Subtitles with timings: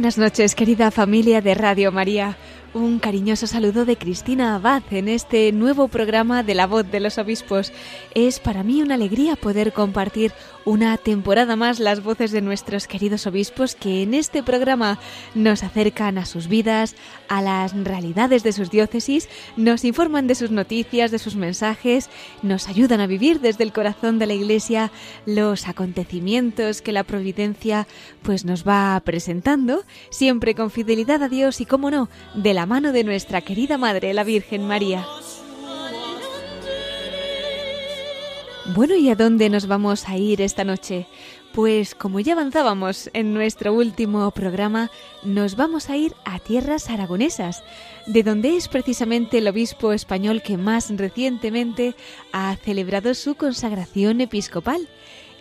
[0.00, 2.38] Buenas noches, querida familia de Radio María.
[2.72, 7.18] Un cariñoso saludo de Cristina Abad en este nuevo programa de La Voz de los
[7.18, 7.70] Obispos.
[8.14, 10.32] Es para mí una alegría poder compartir
[10.64, 14.98] una temporada más las voces de nuestros queridos obispos que en este programa
[15.34, 16.96] nos acercan a sus vidas,
[17.28, 22.10] a las realidades de sus diócesis, nos informan de sus noticias, de sus mensajes,
[22.42, 24.90] nos ayudan a vivir desde el corazón de la Iglesia
[25.26, 27.86] los acontecimientos que la providencia
[28.22, 32.92] pues nos va presentando, siempre con fidelidad a Dios y, como no, de la mano
[32.92, 35.06] de nuestra querida Madre, la Virgen María.
[38.72, 41.08] Bueno, ¿y a dónde nos vamos a ir esta noche?
[41.52, 44.92] Pues como ya avanzábamos en nuestro último programa,
[45.24, 47.64] nos vamos a ir a tierras aragonesas,
[48.06, 51.96] de donde es precisamente el obispo español que más recientemente
[52.32, 54.88] ha celebrado su consagración episcopal.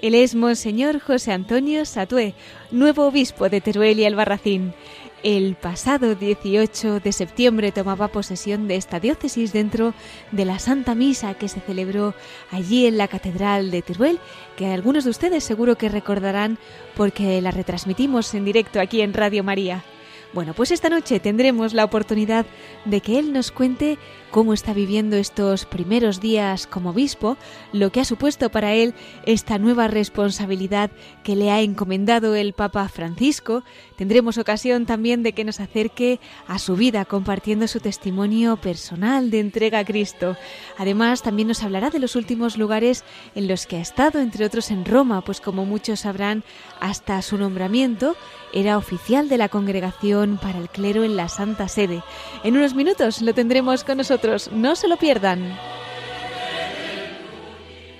[0.02, 2.33] Él es Monseñor José Antonio Satué,
[2.72, 4.73] nuevo obispo de Teruel y Albarracín.
[5.22, 9.94] El pasado 18 de septiembre tomaba posesión de esta diócesis dentro
[10.31, 12.13] de la Santa Misa que se celebró
[12.52, 14.19] allí en la Catedral de Teruel,
[14.56, 16.58] que algunos de ustedes seguro que recordarán
[16.96, 19.84] porque la retransmitimos en directo aquí en Radio María.
[20.31, 22.46] Bueno, pues esta noche tendremos la oportunidad
[22.85, 23.97] de que él nos cuente
[24.31, 27.38] cómo está viviendo estos primeros días como obispo,
[27.73, 28.94] lo que ha supuesto para él
[29.25, 30.91] esta nueva responsabilidad
[31.23, 33.63] que le ha encomendado el Papa Francisco.
[33.97, 39.40] Tendremos ocasión también de que nos acerque a su vida compartiendo su testimonio personal de
[39.40, 40.38] entrega a Cristo.
[40.78, 43.03] Además, también nos hablará de los últimos lugares
[43.35, 46.44] en los que ha estado, entre otros en Roma, pues como muchos sabrán,
[46.79, 48.16] hasta su nombramiento
[48.53, 52.03] era oficial de la Congregación para el Clero en la Santa Sede.
[52.44, 54.19] En unos minutos lo tendremos con nosotros
[54.52, 55.57] no se lo pierdan.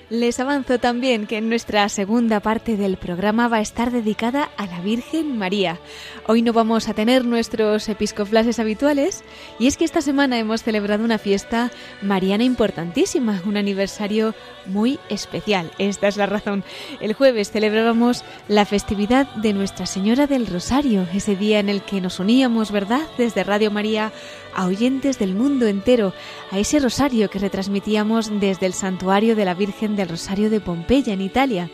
[0.10, 4.82] Les avanzo también que nuestra segunda parte del programa va a estar dedicada a la
[4.82, 5.78] Virgen María.
[6.26, 9.24] Hoy no vamos a tener nuestros episcoflases habituales
[9.60, 11.70] y es que esta semana hemos celebrado una fiesta
[12.02, 14.34] mariana importantísima, un aniversario
[14.66, 15.72] muy especial.
[15.78, 16.64] Esta es la razón.
[17.02, 22.02] El jueves celebrábamos la festividad de Nuestra Señora del Rosario, ese día en el que
[22.02, 24.12] nos uníamos, ¿verdad?, desde Radio María
[24.54, 26.14] a oyentes del mundo entero,
[26.52, 31.14] a ese rosario que retransmitíamos desde el santuario de la Virgen del Rosario de Pompeya,
[31.14, 31.70] en Italia.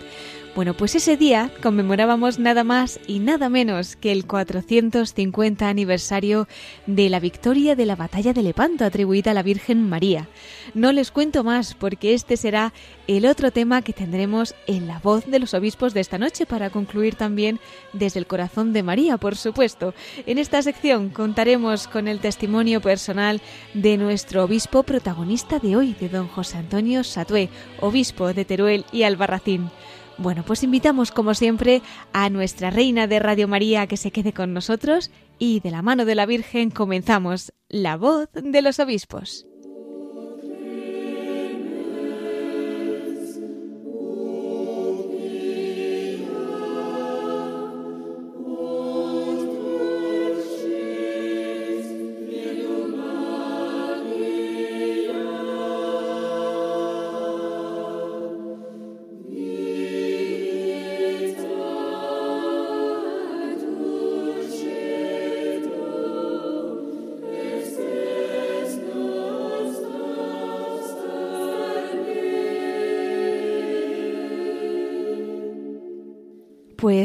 [0.55, 6.47] Bueno, pues ese día conmemorábamos nada más y nada menos que el 450 aniversario
[6.85, 10.29] de la victoria de la batalla de Lepanto atribuida a la Virgen María.
[10.73, 12.71] No les cuento más porque este será
[13.05, 16.69] el otro tema que tendremos en la voz de los obispos de esta noche para
[16.69, 17.59] concluir también
[17.91, 19.93] desde el corazón de María, por supuesto.
[20.25, 23.41] En esta sección contaremos con el testimonio personal
[23.73, 27.49] de nuestro obispo protagonista de hoy, de don José Antonio Satué,
[27.81, 29.69] obispo de Teruel y Albarracín.
[30.17, 31.81] Bueno, pues invitamos como siempre
[32.13, 36.05] a nuestra reina de Radio María que se quede con nosotros y de la mano
[36.05, 39.45] de la Virgen comenzamos la voz de los obispos.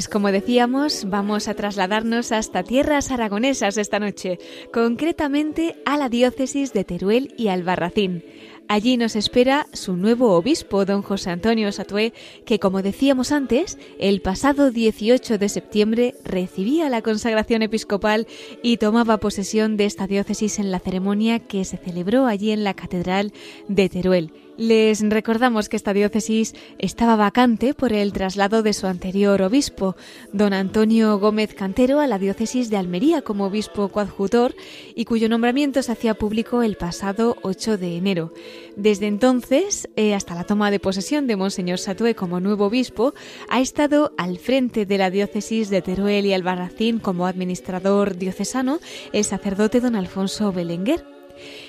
[0.00, 4.38] Pues como decíamos, vamos a trasladarnos hasta tierras aragonesas esta noche,
[4.73, 8.25] concretamente a la diócesis de Teruel y Albarracín.
[8.67, 12.14] Allí nos espera su nuevo obispo, don José Antonio Satué,
[12.47, 18.26] que como decíamos antes, el pasado 18 de septiembre recibía la consagración episcopal
[18.62, 22.73] y tomaba posesión de esta diócesis en la ceremonia que se celebró allí en la
[22.73, 23.35] Catedral
[23.69, 29.41] de Teruel Les recordamos que esta diócesis estaba vacante por el traslado de su anterior
[29.41, 29.97] obispo,
[30.35, 34.55] don Antonio Gómez Cantero, a la diócesis de Almería como obispo coadjutor
[34.95, 38.35] y cuyo nombramiento se hacía público el pasado 8 de enero.
[38.77, 43.15] Desde entonces, eh, hasta la toma de posesión de Monseñor Satué como nuevo obispo,
[43.49, 48.79] ha estado al frente de la diócesis de Teruel y Albarracín como administrador diocesano
[49.15, 51.19] el sacerdote don Alfonso Belenguer.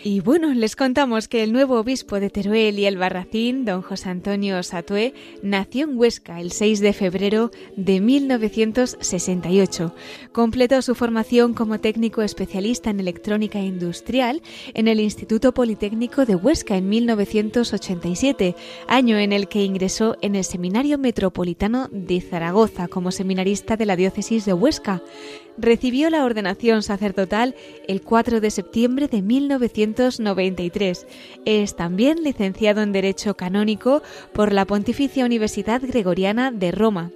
[0.04, 4.10] Y bueno, les contamos que el nuevo obispo de Teruel y el Barracín, don José
[4.10, 5.14] Antonio Satué,
[5.44, 9.96] nació en Huesca el 6 de febrero de 1968.
[10.32, 14.42] Completó su formación como técnico especialista en electrónica industrial
[14.74, 18.56] en el Instituto Politécnico de Huesca en 1987,
[18.88, 23.96] año en el que ingresó en el Seminario Metropolitano de Zaragoza como seminarista de la
[23.96, 25.02] diócesis de Huesca
[25.58, 27.56] recibió la ordenación sacerdotal
[27.88, 31.08] el 4 de septiembre de 1993.
[31.46, 34.02] Es también licenciado en Derecho Canónico
[34.34, 37.12] por la Pontificia Universidad Gregoriana de Roma.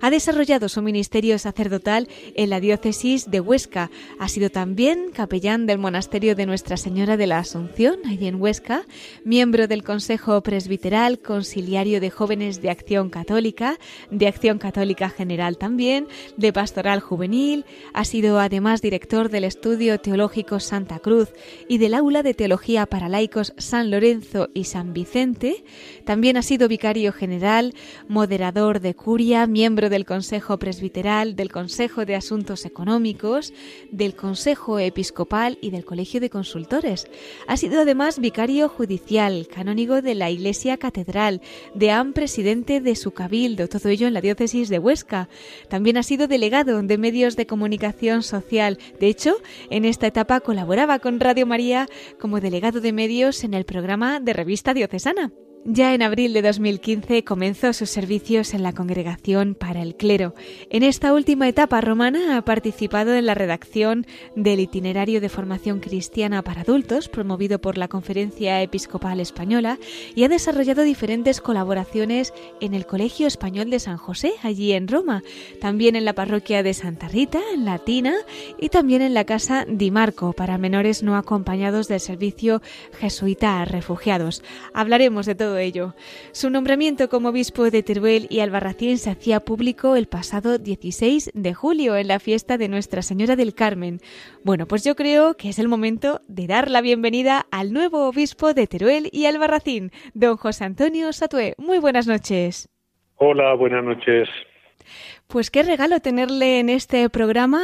[0.00, 3.90] Ha desarrollado su ministerio sacerdotal en la diócesis de Huesca.
[4.18, 8.84] Ha sido también capellán del monasterio de Nuestra Señora de la Asunción, allí en Huesca,
[9.24, 13.78] miembro del Consejo Presbiteral, conciliario de jóvenes de Acción Católica,
[14.10, 17.64] de Acción Católica General también, de Pastoral Juvenil.
[17.92, 21.30] Ha sido además director del Estudio Teológico Santa Cruz
[21.68, 25.64] y del Aula de Teología para Laicos San Lorenzo y San Vicente.
[26.04, 27.74] También ha sido vicario general,
[28.08, 33.54] moderador de curia, miembro del Consejo Presbiteral, del Consejo de Asuntos Económicos,
[33.90, 37.08] del Consejo Episcopal y del Colegio de Consultores.
[37.48, 41.40] Ha sido además vicario judicial, canónigo de la Iglesia Catedral,
[41.74, 45.30] deán presidente de su cabildo, todo ello en la diócesis de Huesca.
[45.70, 48.76] También ha sido delegado de medios de comunicación social.
[49.00, 49.36] De hecho,
[49.70, 51.88] en esta etapa colaboraba con Radio María
[52.20, 55.32] como delegado de medios en el programa de revista diocesana.
[55.68, 60.32] Ya en abril de 2015 comenzó sus servicios en la Congregación para el Clero.
[60.70, 66.42] En esta última etapa romana ha participado en la redacción del Itinerario de Formación Cristiana
[66.42, 69.80] para Adultos, promovido por la Conferencia Episcopal Española,
[70.14, 75.24] y ha desarrollado diferentes colaboraciones en el Colegio Español de San José, allí en Roma,
[75.60, 78.14] también en la parroquia de Santa Rita, en Latina,
[78.60, 82.62] y también en la Casa Di Marco, para menores no acompañados del servicio
[83.00, 84.44] jesuita a refugiados.
[84.72, 85.94] Hablaremos de todo ello.
[86.32, 91.54] Su nombramiento como obispo de Teruel y Albarracín se hacía público el pasado 16 de
[91.54, 94.00] julio en la fiesta de Nuestra Señora del Carmen.
[94.44, 98.54] Bueno, pues yo creo que es el momento de dar la bienvenida al nuevo obispo
[98.54, 101.54] de Teruel y Albarracín, don José Antonio Satué.
[101.58, 102.68] Muy buenas noches.
[103.16, 104.28] Hola, buenas noches.
[105.28, 107.60] Pues qué regalo tenerle en este programa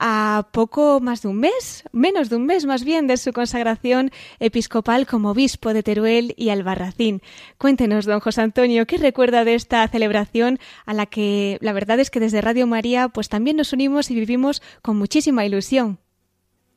[0.00, 4.10] a poco más de un mes, menos de un mes más bien, de su consagración
[4.40, 7.20] episcopal como obispo de Teruel y Albarracín.
[7.56, 12.10] Cuéntenos, don José Antonio, ¿qué recuerda de esta celebración a la que la verdad es
[12.10, 15.98] que desde Radio María pues también nos unimos y vivimos con muchísima ilusión?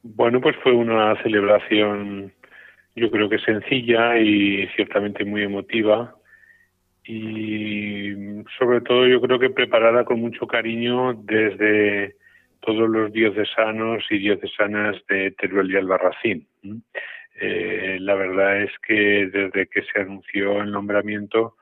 [0.04, 2.32] Bueno, pues fue una celebración
[2.96, 6.17] yo creo que sencilla y ciertamente muy emotiva
[7.08, 12.16] y sobre todo yo creo que preparada con mucho cariño desde
[12.60, 16.48] todos los diocesanos y diocesanas de Teruel y Albarracín.
[17.40, 21.56] Eh, la verdad es que desde que se anunció el nombramiento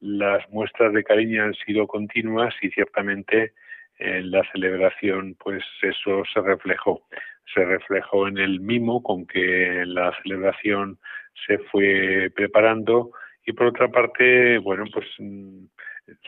[0.00, 3.52] las muestras de cariño han sido continuas y ciertamente
[3.98, 7.02] en la celebración pues eso se reflejó
[7.54, 10.98] se reflejó en el mimo con que la celebración
[11.46, 13.12] se fue preparando
[13.50, 15.64] y por otra parte, bueno, pues mm,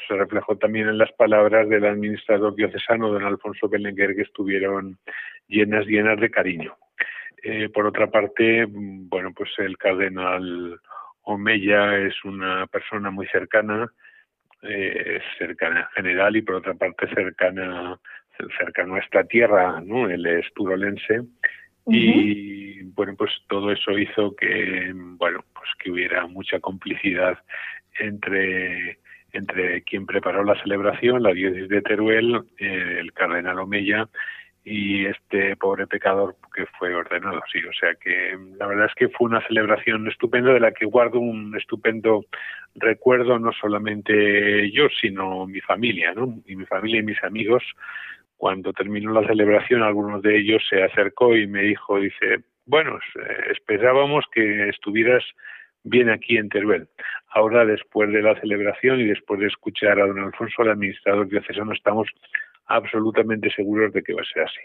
[0.08, 4.98] se reflejó también en las palabras del administrador diocesano, don Alfonso Belenguer, que estuvieron
[5.46, 6.76] llenas, llenas de cariño.
[7.44, 10.80] Eh, por otra parte, mm, bueno, pues el cardenal
[11.22, 13.88] Omeya es una persona muy cercana,
[14.62, 18.00] eh, cercana en general y por otra parte cercana,
[18.58, 20.10] cercana a nuestra tierra, ¿no?
[20.10, 21.22] Él es turolense
[21.86, 27.38] y bueno, pues todo eso hizo que, bueno, pues que hubiera mucha complicidad
[27.98, 28.98] entre
[29.32, 34.06] entre quien preparó la celebración, la diócesis de Teruel, eh, el cardenal Omeya
[34.64, 37.40] y este pobre pecador que fue ordenado.
[37.50, 40.84] Sí, o sea que la verdad es que fue una celebración estupenda de la que
[40.84, 42.24] guardo un estupendo
[42.74, 46.42] recuerdo, no solamente yo, sino mi familia, ¿no?
[46.46, 47.64] Y mi familia y mis amigos
[48.42, 53.52] cuando terminó la celebración, algunos de ellos se acercó y me dijo, dice, bueno, eh,
[53.52, 55.22] esperábamos que estuvieras
[55.84, 56.88] bien aquí en Teruel.
[57.28, 61.72] Ahora, después de la celebración y después de escuchar a don Alfonso, el administrador diocesano,
[61.72, 62.08] estamos
[62.66, 64.60] absolutamente seguros de que va a ser así.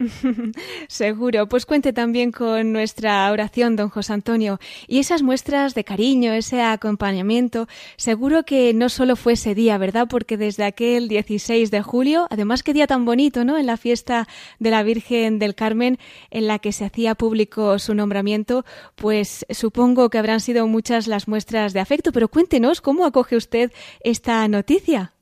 [0.88, 4.58] Seguro, pues cuente también con nuestra oración, don José Antonio.
[4.86, 10.06] Y esas muestras de cariño, ese acompañamiento, seguro que no solo fue ese día, ¿verdad?
[10.08, 13.58] Porque desde aquel 16 de julio, además qué día tan bonito, ¿no?
[13.58, 14.26] En la fiesta
[14.58, 15.98] de la Virgen del Carmen,
[16.30, 18.64] en la que se hacía público su nombramiento,
[18.94, 23.70] pues supongo que habrán sido muchas las muestras de afecto, pero cuéntenos cómo acoge usted
[24.02, 25.12] esta noticia.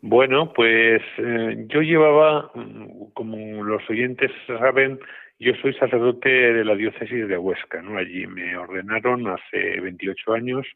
[0.00, 4.98] Bueno, pues eh, yo llevaba, mm, como los oyentes saben,
[5.40, 7.98] yo soy sacerdote de la diócesis de Huesca, ¿no?
[7.98, 10.66] Allí me ordenaron hace 28 años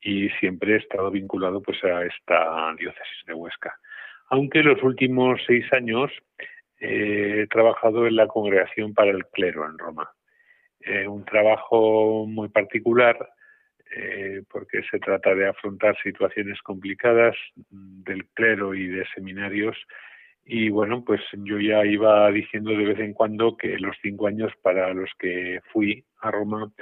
[0.00, 3.74] y siempre he estado vinculado pues a esta diócesis de Huesca.
[4.28, 6.10] Aunque los últimos seis años
[6.80, 10.10] eh, he trabajado en la congregación para el clero en Roma.
[10.80, 13.18] Eh, un trabajo muy particular
[13.90, 17.36] eh, porque se trata de afrontar situaciones complicadas
[17.70, 19.76] del clero y de seminarios.
[20.44, 24.52] Y bueno, pues yo ya iba diciendo de vez en cuando que los cinco años
[24.62, 26.72] para los que fui a Roma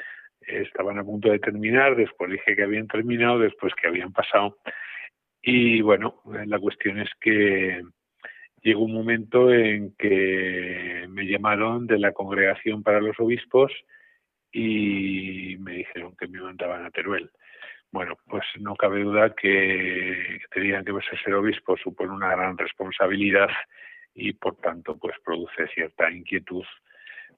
[0.40, 4.58] estaban a punto de terminar, después dije que habían terminado, después que habían pasado.
[5.42, 7.82] Y bueno, la cuestión es que
[8.62, 13.72] llegó un momento en que me llamaron de la congregación para los obispos
[14.52, 17.30] y me dijeron que me mandaban a Teruel.
[17.90, 20.92] Bueno, pues no cabe duda que tenían que
[21.24, 23.48] ser obispo supone una gran responsabilidad
[24.14, 26.64] y por tanto pues produce cierta inquietud.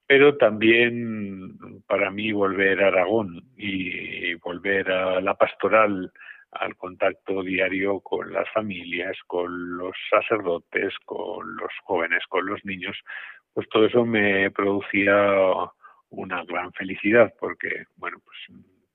[0.07, 6.13] Pero también para mí volver a Aragón y volver a la pastoral,
[6.51, 12.97] al contacto diario con las familias, con los sacerdotes, con los jóvenes, con los niños,
[13.55, 15.15] pues todo eso me producía
[16.11, 18.37] una gran felicidad porque, bueno, pues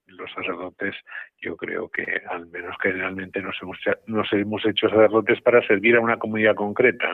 [0.07, 0.95] los sacerdotes
[1.41, 6.01] yo creo que al menos generalmente nos hemos, nos hemos hecho sacerdotes para servir a
[6.01, 7.07] una comunidad concreta.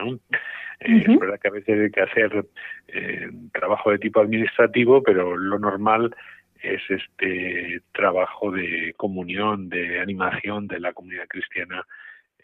[0.80, 2.46] Eh, es verdad que a veces hay que hacer
[2.88, 6.14] eh, trabajo de tipo administrativo, pero lo normal
[6.62, 11.84] es este trabajo de comunión, de animación de la comunidad cristiana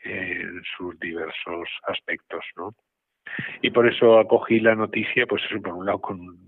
[0.03, 2.75] en sus diversos aspectos, ¿no?
[3.63, 6.48] Y por eso acogí la noticia, pues por un lado con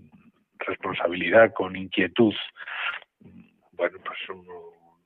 [0.65, 2.33] responsabilidad, con inquietud.
[3.71, 4.53] Bueno, pues uno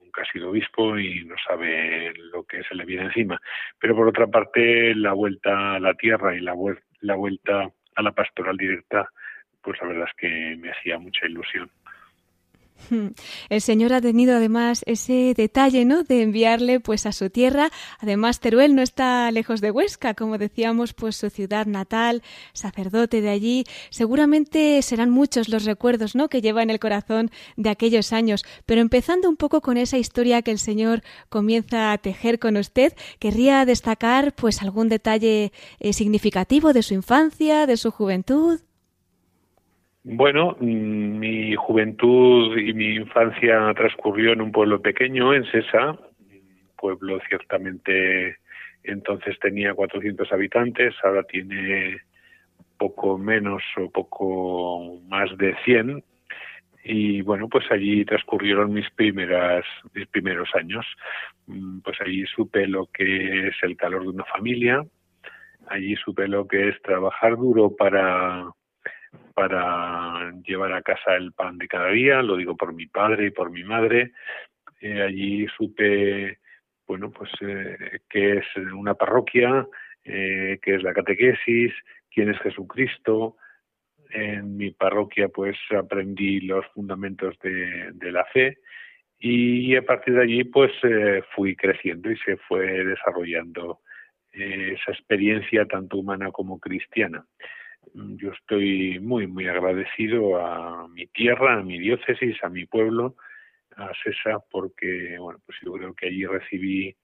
[0.01, 3.39] nunca ha sido obispo y no sabe lo que se le viene encima.
[3.79, 6.55] Pero por otra parte, la vuelta a la tierra y la,
[7.01, 9.07] la vuelta a la pastoral directa,
[9.62, 11.69] pues la verdad es que me hacía mucha ilusión.
[13.50, 16.03] El Señor ha tenido además ese detalle, ¿no?
[16.03, 17.72] De enviarle pues a su tierra.
[18.00, 22.22] Además, Teruel no está lejos de Huesca, como decíamos, pues su ciudad natal,
[22.53, 23.65] sacerdote de allí.
[23.89, 26.29] Seguramente serán muchos los recuerdos, ¿no?
[26.29, 28.46] Que lleva en el corazón de aquellos años.
[28.65, 32.94] Pero empezando un poco con esa historia que el Señor comienza a tejer con usted,
[33.20, 38.60] querría destacar pues algún detalle eh, significativo de su infancia, de su juventud.
[40.07, 45.97] Bueno, mm, mi juventud y mi infancia transcurrió en un pueblo pequeño, en Sesa,
[46.77, 48.38] pueblo ciertamente
[48.83, 52.01] entonces tenía 400 habitantes, ahora tiene
[52.77, 56.03] poco menos o poco más de 100
[56.83, 60.85] y bueno, pues allí transcurrieron mis primeras mis primeros años.
[61.47, 64.85] Mm, pues allí supe lo que es el calor de una familia,
[65.65, 68.51] allí supe lo que es trabajar duro para
[69.34, 73.31] para llevar a casa el pan de cada día, lo digo por mi padre y
[73.31, 74.13] por mi madre.
[74.81, 76.39] Eh, allí supe,
[76.88, 79.67] bueno, pues eh, qué es una parroquia,
[80.03, 81.74] eh, qué es la catequesis,
[82.10, 83.38] quién es Jesucristo.
[84.10, 88.60] En mi parroquia pues aprendí los fundamentos de, de la fe
[89.17, 93.81] y a partir de allí pues eh, fui creciendo y se fue desarrollando
[94.31, 97.25] esa experiencia tanto humana como cristiana
[97.95, 103.15] yo estoy muy, muy agradecido a mi tierra, a mi diócesis, a mi pueblo,
[103.77, 106.95] a César, porque, bueno, pues yo creo que allí recibí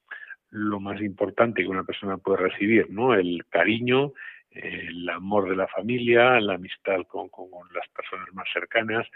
[0.49, 3.13] lo más importante que una persona puede recibir, ¿no?
[3.13, 4.13] El cariño,
[4.51, 9.07] el amor de la familia, la amistad con, con las personas más cercanas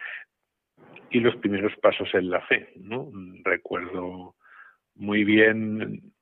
[1.10, 3.12] y los primeros pasos en la fe, ¿no?
[3.44, 4.36] Recuerdo
[4.96, 6.13] muy bien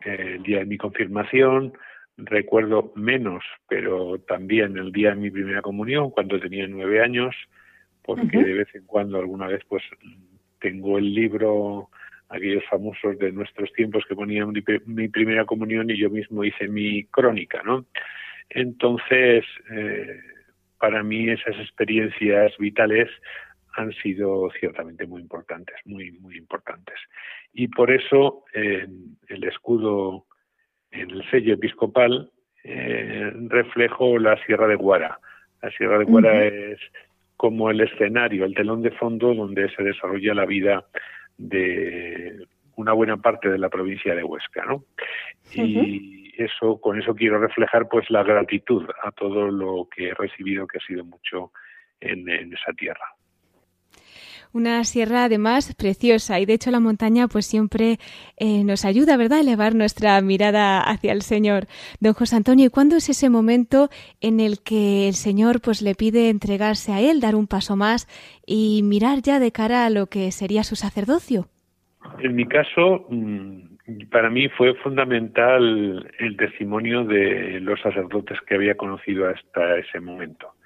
[0.00, 1.72] el día de mi confirmación,
[2.16, 7.34] recuerdo menos, pero también el día de mi primera comunión, cuando tenía nueve años,
[8.02, 9.82] porque de vez en cuando, alguna vez, pues
[10.60, 11.90] tengo el libro,
[12.28, 14.52] aquellos famosos de nuestros tiempos que ponían
[14.86, 17.84] mi, primera comunión y yo mismo hice mi crónica, ¿no?
[18.48, 20.20] Entonces, eh,
[20.78, 23.10] para mí esas experiencias vitales
[23.74, 26.94] han sido ciertamente muy importantes, muy, muy importantes.
[27.52, 30.26] Y por eso el escudo
[30.90, 32.30] en el sello episcopal
[32.64, 35.18] eh, reflejo la Sierra de Guara.
[35.62, 36.78] La Sierra de Cuara es
[37.36, 40.86] como el escenario, el telón de fondo donde se desarrolla la vida
[41.36, 44.84] de una buena parte de la provincia de Huesca, ¿no?
[45.52, 50.66] Y eso, con eso quiero reflejar pues la gratitud a todo lo que he recibido,
[50.66, 51.52] que ha sido mucho
[52.00, 53.15] en esa tierra
[54.56, 57.98] una sierra además preciosa y de hecho la montaña pues siempre
[58.38, 61.66] eh, nos ayuda, ¿verdad?, a elevar nuestra mirada hacia el Señor.
[62.00, 63.90] Don José Antonio, ¿y cuándo es ese momento
[64.22, 68.08] en el que el Señor pues le pide entregarse a Él, dar un paso más
[68.46, 71.48] y mirar ya de cara a lo que sería su sacerdocio?
[72.20, 78.74] En mi caso, mm, para mí fue fundamental el testimonio de los sacerdotes que había
[78.74, 80.56] conocido hasta ese momento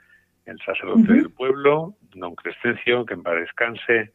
[0.51, 4.13] el sacerdote del pueblo, don Crescencio, que en paz descanse,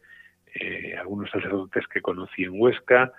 [0.54, 3.12] eh, algunos sacerdotes que conocí en Huesca,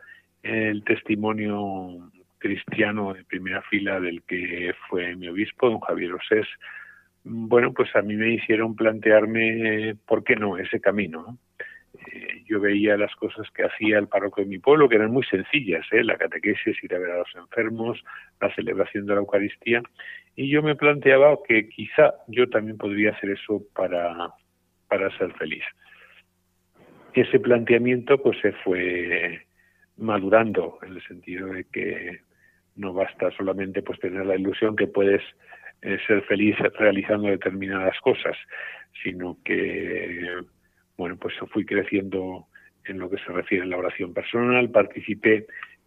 [0.43, 6.48] el testimonio cristiano de primera fila del que fue mi obispo, don Javier Osés,
[7.24, 11.38] bueno, pues a mí me hicieron plantearme, ¿por qué no?, ese camino.
[12.12, 15.24] Eh, yo veía las cosas que hacía el párroco de mi pueblo, que eran muy
[15.24, 16.03] sencillas, ¿eh?
[16.03, 18.01] la catequesis, ir a ver a los enfermos,
[18.39, 19.81] la celebración de la Eucaristía,
[20.36, 24.31] y yo me planteaba que quizá yo también podría hacer eso para,
[24.88, 25.63] para ser feliz.
[27.13, 29.41] Ese planteamiento pues se fue
[29.98, 32.22] madurando en el sentido de que
[32.75, 35.22] no basta solamente pues tener la ilusión que puedes
[35.82, 38.38] eh, ser feliz realizando determinadas cosas,
[39.03, 40.44] sino que
[40.98, 42.48] bueno, pues fui creciendo
[42.86, 45.46] en lo que se refiere a la oración personal, participé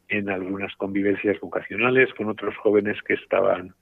[0.08, 3.74] en algunas convivencias vocacionales con otros jóvenes que estaban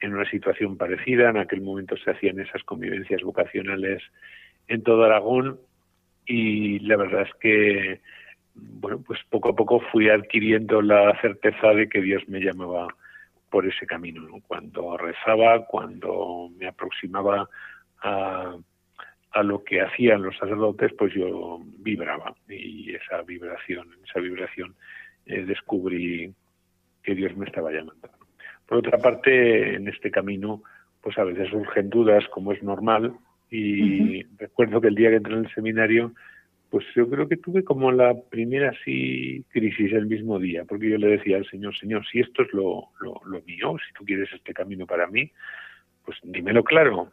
[0.00, 1.30] en una situación parecida.
[1.30, 4.02] En aquel momento se hacían esas convivencias vocacionales
[4.68, 5.58] en todo Aragón
[6.26, 8.00] y la verdad es que,
[8.54, 12.88] bueno, pues poco a poco fui adquiriendo la certeza de que Dios me llamaba
[13.50, 14.26] por ese camino.
[14.46, 17.48] Cuando rezaba, cuando me aproximaba
[18.02, 18.56] a,
[19.32, 24.74] a lo que hacían los sacerdotes, pues yo vibraba y esa vibración, esa vibración
[25.26, 26.32] eh, descubrí
[27.02, 28.08] que Dios me estaba llamando.
[28.66, 30.62] Por otra parte, en este camino,
[31.00, 33.14] pues a veces surgen dudas, como es normal,
[33.54, 36.14] y recuerdo que el día que entré en el seminario,
[36.70, 40.96] pues yo creo que tuve como la primera así crisis el mismo día, porque yo
[40.96, 44.54] le decía al Señor, Señor, si esto es lo, lo, mío, si tú quieres este
[44.54, 45.30] camino para mí,
[46.02, 47.12] pues dímelo claro,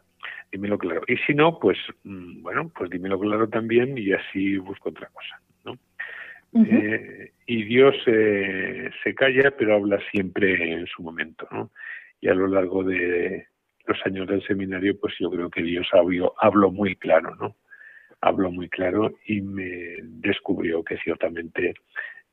[0.50, 1.02] dímelo claro.
[1.08, 5.42] Y si no, pues mm, bueno, pues dímelo claro también y así busco otra cosa,
[5.66, 5.76] ¿no?
[6.64, 11.70] Eh, y Dios eh, se calla, pero habla siempre en su momento, ¿no?
[12.18, 13.49] Y a lo largo de
[13.86, 17.56] los años del seminario, pues yo creo que Dios habló, habló muy claro, ¿no?
[18.20, 21.74] Habló muy claro y me descubrió que ciertamente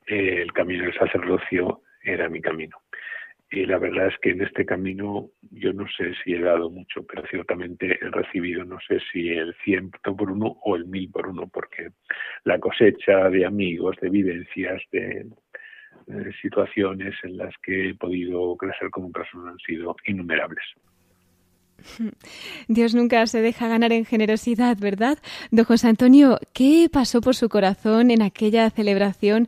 [0.08, 2.78] eh, el camino del sacerdocio era mi camino
[3.50, 7.06] y la verdad es que en este camino yo no sé si he dado mucho,
[7.06, 11.28] pero ciertamente he recibido no sé si el ciento por uno o el mil por
[11.28, 11.90] uno, porque
[12.44, 15.28] la cosecha de amigos, de vivencias, de,
[16.42, 20.64] situaciones en las que he podido crecer como persona han sido innumerables.
[22.68, 25.18] Dios nunca se deja ganar en generosidad, ¿verdad?
[25.52, 29.48] Don José Antonio, ¿qué pasó por su corazón en aquella celebración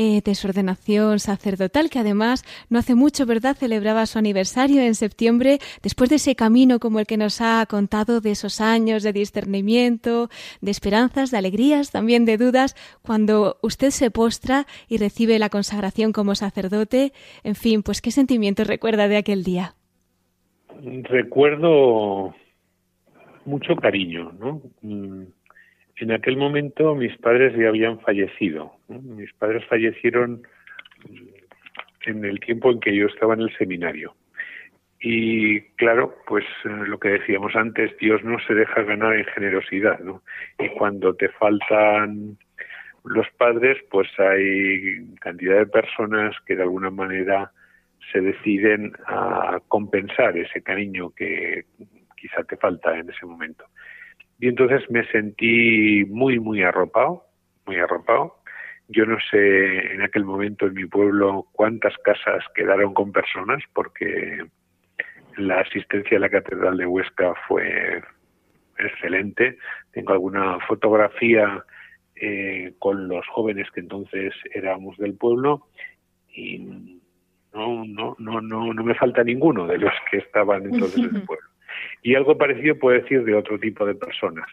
[0.00, 4.94] eh, de su ordenación sacerdotal, que además no hace mucho, ¿verdad?, celebraba su aniversario en
[4.94, 9.12] septiembre, después de ese camino como el que nos ha contado, de esos años de
[9.12, 15.48] discernimiento, de esperanzas, de alegrías, también de dudas, cuando usted se postra y recibe la
[15.48, 17.12] consagración como sacerdote,
[17.42, 19.74] en fin, pues qué sentimientos recuerda de aquel día
[21.04, 22.34] recuerdo
[23.44, 24.62] mucho cariño, ¿no?
[24.82, 25.24] Mm,
[25.96, 28.72] en aquel momento mis padres ya habían fallecido.
[28.88, 30.42] Mis padres fallecieron
[32.06, 34.14] en el tiempo en que yo estaba en el seminario.
[35.00, 40.00] Y claro, pues eh, lo que decíamos antes, Dios no se deja ganar en generosidad,
[40.00, 40.22] ¿no?
[40.58, 42.36] Y cuando te faltan
[43.04, 47.52] los padres, pues hay cantidad de personas que de alguna manera
[48.12, 51.64] se deciden a compensar ese cariño que
[52.16, 53.64] quizá te falta en ese momento.
[54.40, 57.24] Y entonces me sentí muy, muy arropado,
[57.66, 58.36] muy arropado.
[58.88, 64.46] Yo no sé en aquel momento en mi pueblo cuántas casas quedaron con personas, porque
[65.36, 68.02] la asistencia a la Catedral de Huesca fue
[68.78, 69.58] excelente.
[69.92, 71.64] Tengo alguna fotografía
[72.16, 75.68] eh, con los jóvenes que entonces éramos del pueblo
[76.32, 76.97] y
[77.52, 81.22] no, no, no, no, no me falta ninguno de los que estaban entonces en el
[81.26, 81.48] pueblo.
[82.02, 84.46] Y algo parecido puedo decir de otro tipo de personas.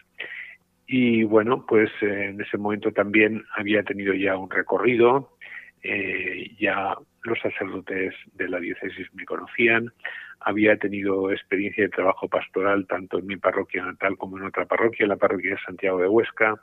[0.86, 5.36] Y bueno, pues eh, en ese momento también había tenido ya un recorrido,
[5.82, 9.92] eh, ya los sacerdotes de la diócesis me conocían,
[10.40, 15.04] había tenido experiencia de trabajo pastoral tanto en mi parroquia natal como en otra parroquia,
[15.04, 16.54] en la parroquia de Santiago de Huesca.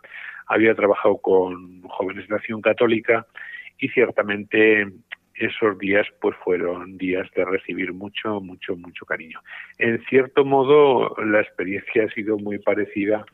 [0.48, 3.26] Había trabajado con jóvenes de acción católica
[3.80, 4.88] y ciertamente
[5.36, 9.40] esos días pues fueron días de recibir mucho, mucho, mucho cariño.
[9.78, 13.26] En cierto modo la experiencia ha sido muy parecida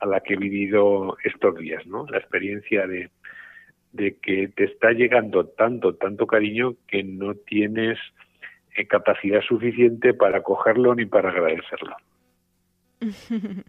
[0.00, 2.06] a la que he vivido estos días, ¿no?
[2.08, 3.10] La experiencia de,
[3.92, 7.98] de que te está llegando tanto, tanto cariño que no tienes
[8.76, 11.96] eh, capacidad suficiente para cogerlo ni para agradecerlo.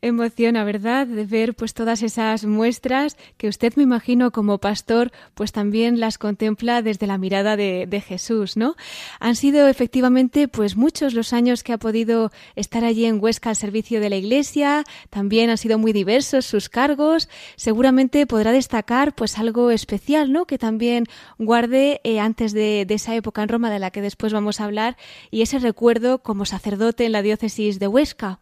[0.00, 1.06] Emociona, ¿verdad?
[1.06, 6.16] De ver pues todas esas muestras que usted me imagino como pastor pues también las
[6.16, 8.74] contempla desde la mirada de, de, Jesús, ¿no?
[9.20, 13.56] Han sido efectivamente pues muchos los años que ha podido estar allí en Huesca al
[13.56, 19.38] servicio de la Iglesia, también han sido muy diversos sus cargos, seguramente podrá destacar pues
[19.38, 20.46] algo especial, ¿no?
[20.46, 21.04] Que también
[21.38, 24.64] guarde eh, antes de, de esa época en Roma de la que después vamos a
[24.64, 24.96] hablar
[25.30, 28.40] y ese recuerdo como sacerdote en la diócesis de Huesca.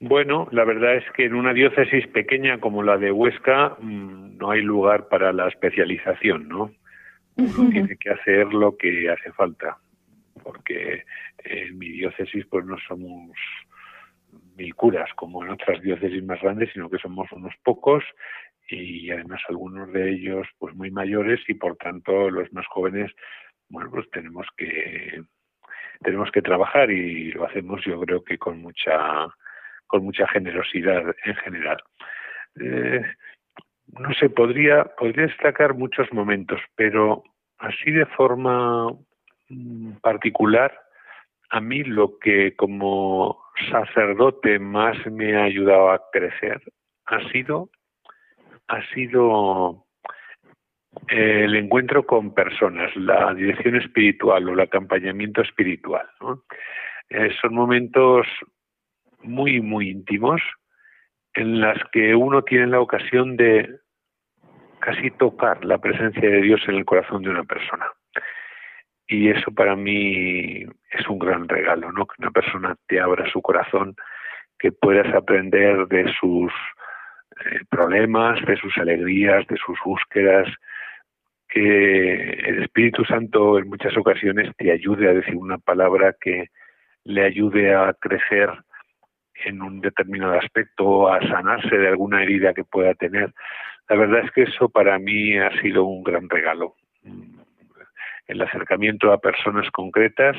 [0.00, 4.50] Bueno, la verdad es que en una diócesis pequeña como la de Huesca mm, no
[4.50, 6.70] hay lugar para la especialización, ¿no?
[7.36, 9.78] Uno tiene que hacer lo que hace falta,
[10.42, 11.04] porque
[11.38, 13.32] en mi diócesis pues no somos
[14.56, 18.04] mil curas como en otras diócesis más grandes, sino que somos unos pocos
[18.68, 23.12] y además algunos de ellos pues muy mayores y por tanto los más jóvenes,
[23.68, 25.22] bueno, pues tenemos que
[26.02, 29.26] tenemos que trabajar y lo hacemos yo creo que con mucha
[29.86, 31.78] con mucha generosidad en general.
[32.60, 33.02] Eh,
[33.98, 37.22] no sé, podría, podría destacar muchos momentos, pero
[37.58, 38.88] así de forma
[39.48, 40.72] mm, particular,
[41.50, 46.60] a mí lo que como sacerdote más me ha ayudado a crecer
[47.06, 47.70] ha sido,
[48.68, 49.86] ha sido
[51.08, 56.08] el encuentro con personas, la dirección espiritual o el acompañamiento espiritual.
[57.08, 58.26] Eh, son momentos
[59.26, 60.40] muy, muy íntimos
[61.34, 63.78] en las que uno tiene la ocasión de
[64.80, 67.86] casi tocar la presencia de Dios en el corazón de una persona.
[69.08, 72.06] Y eso para mí es un gran regalo, ¿no?
[72.06, 73.94] Que una persona te abra su corazón,
[74.58, 76.52] que puedas aprender de sus
[77.44, 80.48] eh, problemas, de sus alegrías, de sus búsquedas,
[81.48, 86.46] que el Espíritu Santo en muchas ocasiones te ayude a decir una palabra que
[87.04, 88.50] le ayude a crecer
[89.44, 93.32] en un determinado aspecto, a sanarse de alguna herida que pueda tener.
[93.88, 96.74] La verdad es que eso para mí ha sido un gran regalo.
[98.26, 100.36] El acercamiento a personas concretas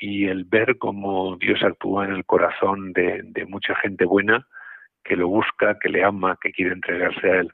[0.00, 4.46] y el ver cómo Dios actúa en el corazón de, mucha gente buena
[5.02, 7.52] que lo busca, que le ama, que quiere entregarse a él.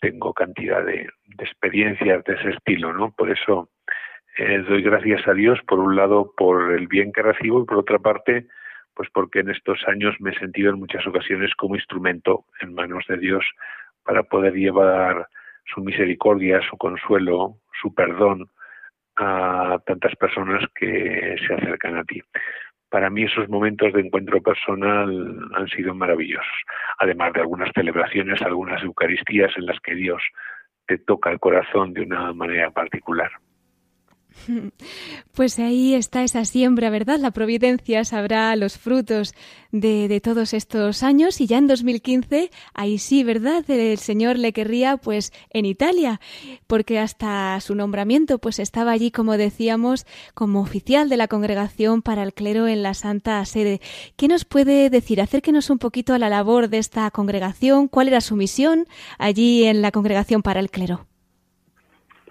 [0.00, 3.12] Tengo cantidad de, experiencias de ese estilo, ¿no?
[3.12, 3.68] Por eso
[4.38, 7.78] eh, doy gracias a Dios, por un lado, por el bien que recibo y por
[7.78, 8.46] otra parte,
[8.94, 13.04] pues porque en estos años me he sentido en muchas ocasiones como instrumento en manos
[13.08, 13.44] de Dios
[14.04, 15.28] para poder llevar
[15.64, 18.50] su misericordia, su consuelo, su perdón
[19.16, 22.20] a tantas personas que se acercan a ti.
[22.88, 26.58] Para mí esos momentos de encuentro personal han sido maravillosos,
[26.98, 30.22] además de algunas celebraciones, algunas Eucaristías en las que Dios
[30.86, 33.30] te toca el corazón de una manera particular.
[35.32, 37.18] Pues ahí está esa siembra, ¿verdad?
[37.18, 39.34] La providencia sabrá los frutos
[39.70, 43.68] de, todos estos años y ya en 2015, ahí sí, ¿verdad?
[43.68, 46.20] El Señor le querría pues en Italia,
[46.66, 52.22] porque hasta su nombramiento pues estaba allí, como decíamos, como oficial de la Congregación para
[52.22, 53.80] el Clero en la Santa Sede.
[54.16, 55.20] ¿Qué nos puede decir?
[55.20, 58.86] Acérquenos un poquito a la labor de esta congregación, cuál era su misión
[59.18, 61.06] allí en la Congregación para el Clero.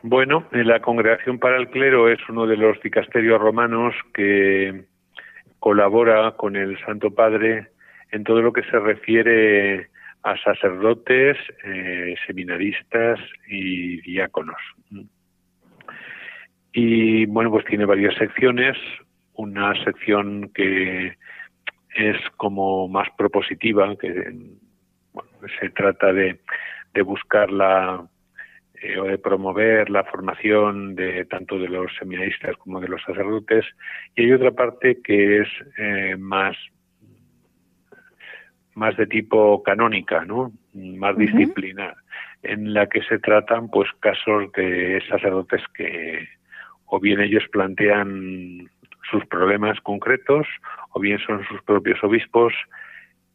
[0.03, 4.85] Bueno, la Congregación para el Clero es uno de los dicasterios romanos que
[5.59, 7.67] colabora con el Santo Padre
[8.11, 9.89] en todo lo que se refiere
[10.23, 14.57] a sacerdotes, eh, seminaristas y diáconos.
[16.73, 18.77] Y bueno, pues tiene varias secciones.
[19.33, 21.15] Una sección que
[21.95, 24.33] es como más propositiva, que
[25.59, 26.39] se trata de
[27.03, 28.03] buscar la
[28.81, 33.63] eh, o de promover la formación de tanto de los seminaristas como de los sacerdotes
[34.15, 36.57] y hay otra parte que es eh, más
[38.73, 40.51] más de tipo canónica, ¿no?
[40.73, 41.95] Más disciplinar,
[42.41, 46.27] en la que se tratan pues casos de sacerdotes que
[46.85, 48.69] o bien ellos plantean
[49.11, 50.47] sus problemas concretos
[50.91, 52.53] o bien son sus propios obispos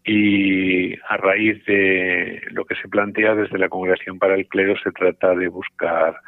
[0.06, 4.92] y a raíz de lo que se plantea desde la Congregación para el Clero se
[4.92, 6.20] trata de buscar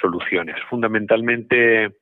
[0.00, 0.56] soluciones.
[0.68, 1.92] Fundamentalmente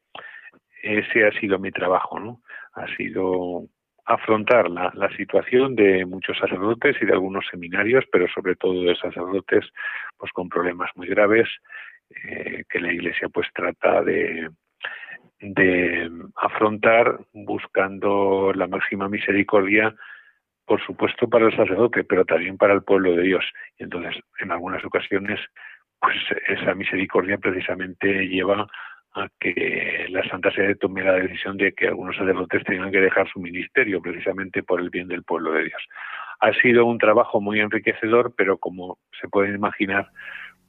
[0.82, 2.40] ese ha sido mi trabajo, ¿no?
[2.72, 3.66] Ha sido
[4.06, 9.66] afrontar la, situación de muchos sacerdotes y de algunos seminarios, pero sobre todo de sacerdotes
[10.16, 11.46] pues con problemas muy graves
[12.24, 14.48] eh, que la Iglesia pues trata de
[16.36, 19.94] afrontar buscando la máxima misericordia
[20.68, 23.44] por supuesto para el sacerdote, pero también para el pueblo de Dios.
[23.78, 25.40] Y entonces, en algunas ocasiones,
[25.98, 28.68] pues esa misericordia precisamente lleva
[29.14, 33.26] a que la Santa Sede tome la decisión de que algunos sacerdotes tengan que dejar
[33.30, 35.82] su ministerio precisamente por el bien del pueblo de Dios.
[36.40, 40.08] Ha sido un trabajo muy enriquecedor, pero como se pueden imaginar,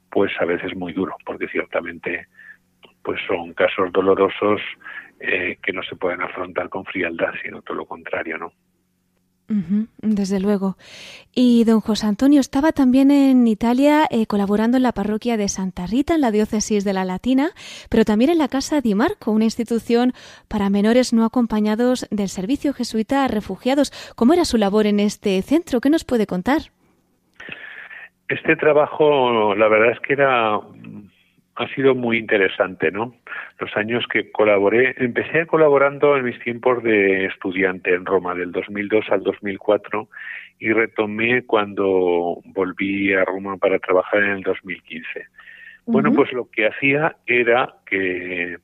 [0.10, 2.28] pues a veces muy duro, porque ciertamente
[3.04, 4.62] pues son casos dolorosos
[5.20, 8.54] eh, que no se pueden afrontar con frialdad, sino todo lo contrario, ¿no?
[10.02, 10.78] Desde luego.
[11.34, 15.88] Y don José Antonio estaba también en Italia eh, colaborando en la parroquia de Santa
[15.88, 17.50] Rita, en la diócesis de la Latina,
[17.90, 20.14] pero también en la Casa Di Marco, una institución
[20.48, 23.92] para menores no acompañados del Servicio Jesuita a Refugiados.
[24.16, 25.82] ¿Cómo era su labor en este centro?
[25.82, 26.62] ¿Qué nos puede contar?
[28.28, 30.60] Este trabajo, la verdad es que era
[31.60, 33.14] ha sido muy interesante, ¿no?
[33.60, 39.06] Los años que colaboré, empecé colaborando en mis tiempos de estudiante en Roma, del 2002
[39.12, 40.08] al 2004,
[40.60, 45.26] y retomé cuando volví a Roma para trabajar en el 2015.
[45.86, 48.58] Bueno, pues lo que hacía era que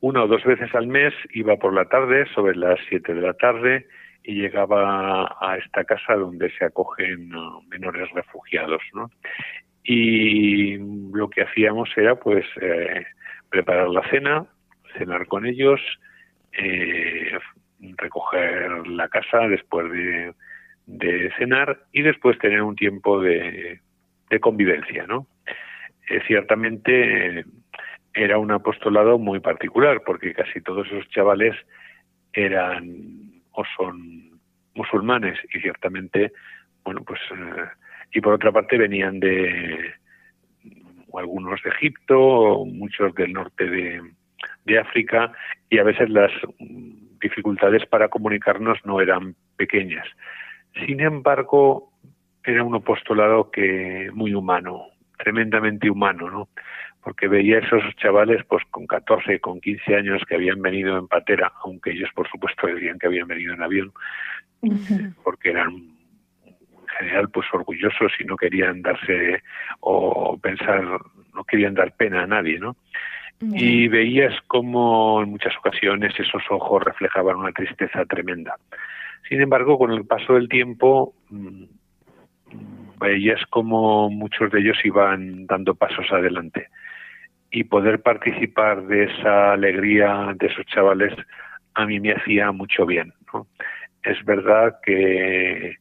[0.00, 3.34] una o dos veces al mes iba por la tarde, sobre las siete de la
[3.34, 3.86] tarde,
[4.22, 9.10] y llegaba a esta casa donde se acogen uh, menores refugiados, ¿no?
[9.84, 10.76] Y
[11.12, 13.06] lo que hacíamos era pues eh,
[13.48, 14.46] preparar la cena,
[14.96, 15.80] cenar con ellos,
[16.52, 17.38] eh,
[17.96, 20.34] recoger la casa después de,
[21.38, 23.80] cenar y después tener un tiempo de,
[24.40, 25.26] convivencia, ¿no?
[26.08, 27.44] Eh, ciertamente
[28.12, 31.56] era un apostolado muy particular porque casi todos esos chavales
[32.32, 34.40] eran o son
[34.74, 36.32] musulmanes y ciertamente,
[36.84, 37.20] bueno, pues
[38.12, 39.94] y por otra parte venían de
[41.18, 44.02] algunos de Egipto, muchos del norte de,
[44.78, 45.32] África
[45.68, 46.30] y a veces las
[47.20, 50.06] dificultades para comunicarnos no eran pequeñas.
[50.86, 51.92] Sin embargo,
[52.44, 54.86] era un apostolado que muy humano,
[55.18, 56.48] tremendamente humano, ¿no?
[57.02, 61.52] Porque veía esos chavales pues con 14, con 15 años que habían venido en patera,
[61.64, 63.92] aunque ellos por supuesto decían que habían venido en avión,
[65.24, 65.99] porque eran
[67.00, 69.42] general pues orgullosos y no querían darse
[69.80, 70.84] o pensar,
[71.34, 72.76] no querían dar pena a nadie, ¿no?
[73.42, 78.54] Y veías como en muchas ocasiones esos ojos reflejaban una tristeza tremenda.
[79.28, 81.64] Sin embargo, con el paso del tiempo mm,
[83.00, 86.68] veías como muchos de ellos iban dando pasos adelante
[87.50, 91.14] y poder participar de esa alegría de esos chavales
[91.74, 93.12] a mí me hacía mucho bien.
[93.32, 93.46] ¿no?
[94.02, 95.76] Es verdad que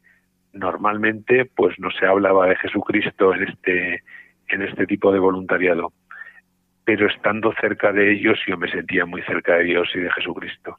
[0.53, 4.03] normalmente pues no se hablaba de Jesucristo en este
[4.47, 5.93] en este tipo de voluntariado.
[6.85, 10.77] Pero estando cerca de ellos yo me sentía muy cerca de Dios y de Jesucristo.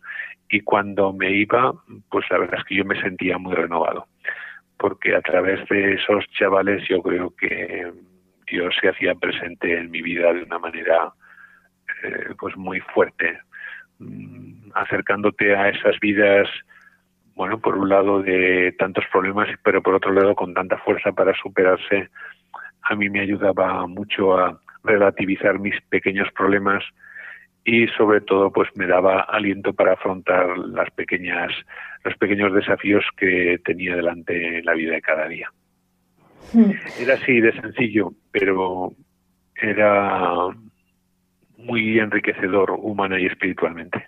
[0.48, 1.72] Y cuando me iba
[2.10, 4.06] pues la verdad es que yo me sentía muy renovado.
[4.76, 7.92] Porque a través de esos chavales yo creo que
[8.46, 11.12] Dios se hacía presente en mi vida de una manera
[12.02, 13.38] eh, pues muy fuerte.
[13.98, 16.48] Mm, acercándote a esas vidas
[17.40, 21.32] bueno, por un lado de tantos problemas, pero por otro lado con tanta fuerza para
[21.40, 22.10] superarse,
[22.82, 26.84] a mí me ayudaba mucho a relativizar mis pequeños problemas
[27.64, 31.50] y sobre todo pues me daba aliento para afrontar las pequeñas
[32.04, 35.50] los pequeños desafíos que tenía delante en la vida de cada día.
[36.52, 36.72] Hmm.
[37.00, 38.92] Era así de sencillo, pero
[39.56, 40.46] era
[41.56, 44.04] muy enriquecedor humana y espiritualmente.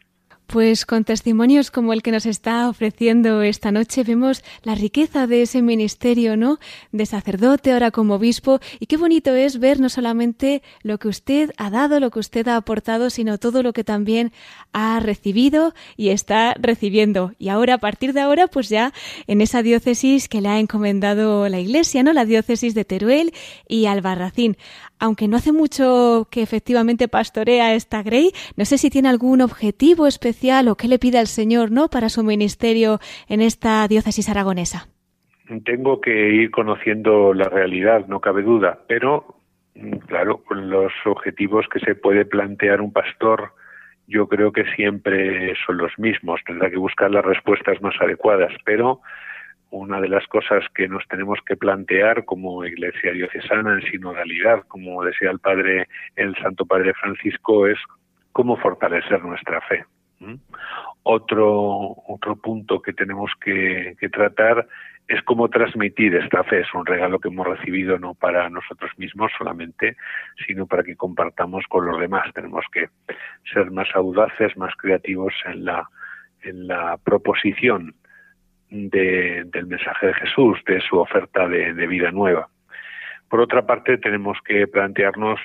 [0.53, 5.41] Pues con testimonios como el que nos está ofreciendo esta noche vemos la riqueza de
[5.41, 6.59] ese ministerio, ¿no?
[6.91, 11.53] De sacerdote, ahora como obispo, y qué bonito es ver no solamente lo que usted
[11.57, 14.31] ha dado, lo que usted ha aportado, sino todo lo que también
[14.75, 17.33] ha recibido y está recibiendo.
[17.39, 18.93] Y ahora, a partir de ahora, pues ya
[19.27, 22.13] en esa diócesis que le ha encomendado la Iglesia, ¿no?
[22.13, 23.33] La diócesis de Teruel
[23.69, 24.59] y Albarracín
[25.03, 30.07] aunque no hace mucho que efectivamente pastorea esta Grey, no sé si tiene algún objetivo
[30.07, 34.87] especial o qué le pide al Señor, ¿no?, para su ministerio en esta diócesis aragonesa.
[35.65, 39.35] Tengo que ir conociendo la realidad, no cabe duda, pero
[39.75, 43.55] mm, claro, los objetivos que se puede plantear un pastor
[44.07, 49.01] yo creo que siempre son los mismos, tendrá que buscar las respuestas más adecuadas, pero
[49.73, 55.03] una de las cosas que nos tenemos que plantear como iglesia diocesana en sinodalidad, como
[55.03, 57.79] decía el padre, el Santo Padre Francisco, es
[58.33, 59.85] cómo fortalecer nuestra fe.
[61.03, 64.69] Otro, otro punto que tenemos que, tratar
[65.09, 66.61] es cómo transmitir esta fe.
[66.61, 69.97] Es un regalo que hemos recibido no para nosotros mismos solamente,
[70.47, 72.31] sino para que compartamos con los demás.
[72.35, 72.89] Tenemos que
[73.53, 75.89] ser más audaces, más creativos en la,
[76.43, 77.95] en la proposición
[78.73, 82.49] del mensaje de Jesús, de su oferta de, vida nueva.
[83.29, 85.39] Por otra parte, tenemos que plantearnos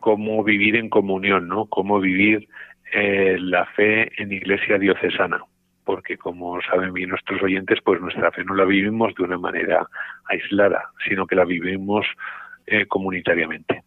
[0.00, 1.66] cómo vivir en comunión, ¿no?
[1.66, 2.48] Cómo vivir
[2.92, 5.42] eh, la fe en iglesia diocesana,
[5.84, 9.86] porque como saben bien nuestros oyentes, pues nuestra fe no la vivimos de una manera
[10.24, 12.06] aislada, sino que la vivimos
[12.66, 13.82] eh, comunitariamente.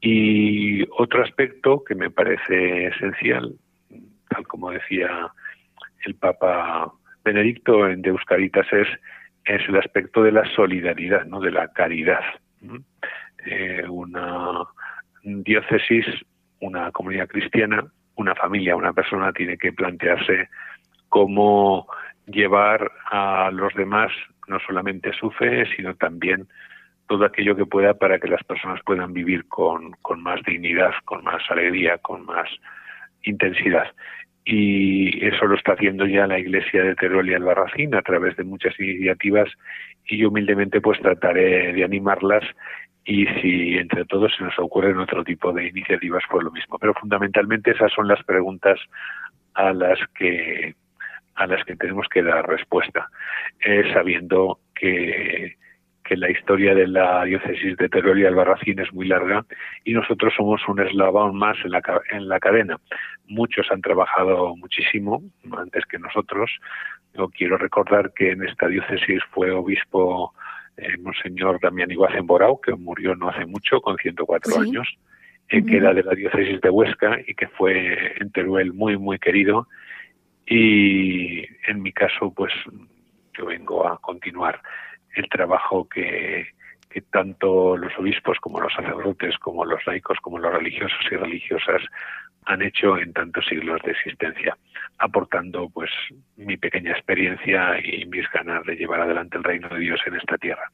[0.00, 3.54] Y otro aspecto que me parece esencial,
[4.28, 5.32] tal como decía
[6.04, 6.92] el Papa
[7.28, 8.88] Benedicto en De Euscaritas, es,
[9.44, 11.40] es el aspecto de la solidaridad, ¿no?
[11.40, 12.24] de la caridad.
[13.44, 14.64] Eh, una
[15.22, 16.06] diócesis,
[16.60, 17.84] una comunidad cristiana,
[18.16, 20.48] una familia, una persona tiene que plantearse
[21.10, 21.86] cómo
[22.26, 24.10] llevar a los demás
[24.46, 26.48] no solamente su fe, sino también
[27.08, 31.42] todo aquello que pueda para que las personas puedan vivir con más dignidad, con más
[31.50, 32.48] alegría, con más
[33.22, 33.92] intensidad.
[34.50, 38.44] Y eso lo está haciendo ya la Iglesia de Teruel y Albarracín a través de
[38.44, 39.46] muchas iniciativas
[40.06, 42.42] y yo humildemente pues trataré de animarlas
[43.04, 46.78] y si entre todos se nos ocurren otro tipo de iniciativas pues lo mismo.
[46.78, 48.80] Pero fundamentalmente esas son las preguntas
[49.52, 50.74] a las que
[51.34, 53.10] a las que tenemos que dar respuesta.
[53.62, 55.58] Eh, sabiendo que
[56.08, 59.44] que la historia de la diócesis de Teruel y Albarracín es muy larga
[59.84, 62.80] y nosotros somos un eslabón más en la, en la cadena.
[63.26, 65.22] Muchos han trabajado muchísimo
[65.54, 66.50] antes que nosotros.
[67.12, 70.32] Yo quiero recordar que en esta diócesis fue obispo
[70.78, 74.88] eh, Monseñor Damián Iguazen Borao, que murió no hace mucho, con 104 años,
[75.50, 79.18] eh, que era de la diócesis de Huesca y que fue en Teruel muy, muy
[79.18, 79.68] querido.
[80.46, 82.54] Y en mi caso, pues
[83.36, 84.62] yo vengo a continuar
[85.18, 86.48] el trabajo que,
[87.10, 91.82] tanto los obispos como los sacerdotes, como los laicos, como los religiosos y religiosas
[92.46, 94.56] han hecho en tantos siglos de existencia,
[94.98, 95.90] aportando pues
[96.36, 100.38] mi pequeña experiencia y mis ganas de llevar adelante el reino de Dios en esta
[100.38, 100.72] tierra.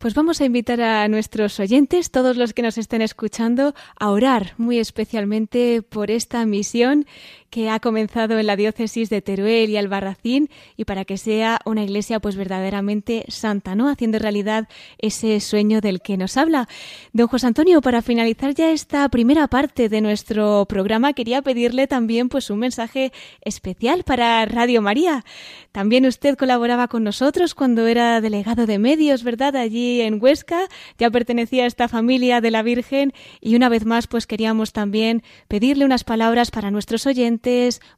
[0.00, 4.54] Pues vamos a invitar a nuestros oyentes, todos los que nos estén escuchando, a orar
[4.56, 7.04] muy especialmente por esta misión
[7.50, 11.82] que ha comenzado en la diócesis de Teruel y Albarracín y para que sea una
[11.82, 13.88] iglesia pues verdaderamente santa, ¿no?
[13.88, 16.68] Haciendo realidad ese sueño del que nos habla.
[17.12, 22.28] Don José Antonio, para finalizar ya esta primera parte de nuestro programa, quería pedirle también
[22.28, 25.24] pues un mensaje especial para Radio María.
[25.72, 29.56] También usted colaboraba con nosotros cuando era delegado de medios, ¿verdad?
[29.56, 34.06] Allí en Huesca, ya pertenecía a esta familia de la Virgen y una vez más
[34.06, 37.39] pues queríamos también pedirle unas palabras para nuestros oyentes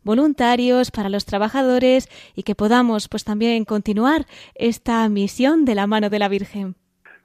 [0.03, 4.23] voluntarios, para los trabajadores y que podamos pues también continuar
[4.55, 6.75] esta misión de la mano de la Virgen.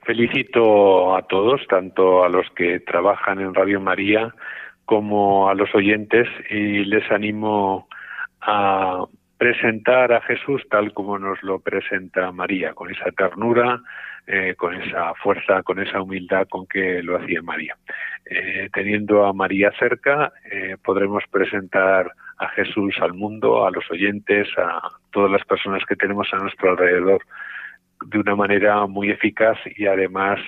[0.05, 4.33] Felicito a todos, tanto a los que trabajan en Radio María
[4.85, 7.89] como a los oyentes y les animo
[8.39, 9.03] a
[9.37, 13.81] presentar a Jesús tal como nos lo presenta María, con esa ternura,
[14.29, 17.77] eh, con esa fuerza, con esa humildad con que lo hacía María.
[18.25, 24.49] Eh, teniendo a María cerca, eh, podremos presentar a Jesús al mundo, a los oyentes,
[24.57, 27.21] a todas las personas que tenemos a nuestro alrededor
[28.05, 30.41] de una manera muy eficaz y además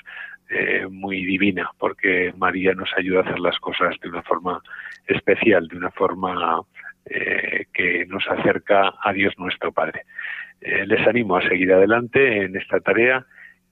[0.89, 4.59] muy divina, porque María nos ayuda a hacer las cosas de una forma
[5.05, 6.63] especial, de una forma
[7.05, 10.05] que nos acerca a Dios nuestro Padre.
[10.59, 13.27] les animo a seguir adelante en esta tarea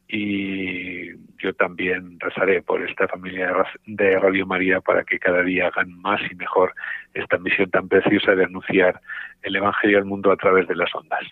[0.08, 3.54] y yo también rezaré por esta familia
[3.86, 6.74] de Radio María para que cada día hagan más y mejor
[7.14, 9.02] esta misión tan preciosa de anunciar
[9.42, 11.24] el Evangelio al mundo a través de las ondas.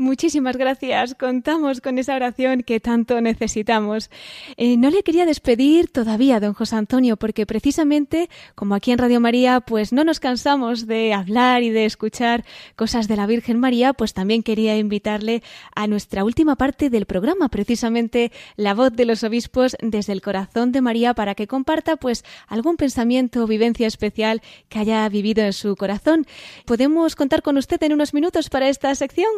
[0.00, 1.14] Muchísimas gracias.
[1.14, 4.08] Contamos con esa oración que tanto necesitamos.
[4.56, 9.20] Eh, no le quería despedir todavía, don José Antonio, porque precisamente, como aquí en Radio
[9.20, 12.46] María, pues no nos cansamos de hablar y de escuchar
[12.76, 15.42] cosas de la Virgen María, pues también quería invitarle
[15.74, 20.72] a nuestra última parte del programa, precisamente la voz de los obispos desde el corazón
[20.72, 24.40] de María, para que comparta pues algún pensamiento o vivencia especial
[24.70, 26.26] que haya vivido en su corazón.
[26.64, 29.28] ¿Podemos contar con usted en unos minutos para esta sección?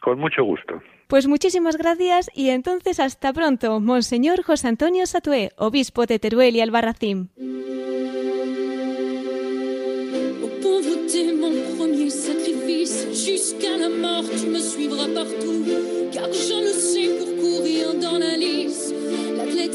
[0.00, 0.80] Con mucho gusto.
[1.08, 6.60] Pues muchísimas gracias y entonces hasta pronto, Monseñor José Antonio Satué, obispo de Teruel y
[6.60, 7.30] Albarracín.
[11.40, 15.64] mon premier sacrifice, jusqu'à la mort tu me suivras partout,
[16.12, 18.59] car je le sais pour courir dans la lice.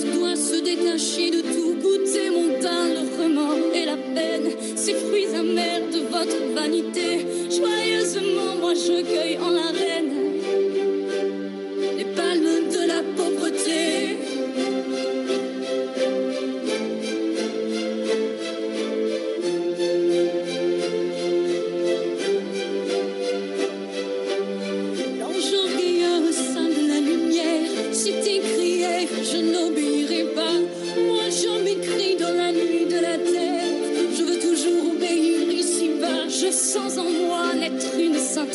[0.03, 5.33] Doit se détacher de tout, goûter mon teint, le remords et la peine, ces fruits
[5.33, 7.25] amers devant notre vanité.
[7.49, 9.71] Joyeusement, moi je cueille en la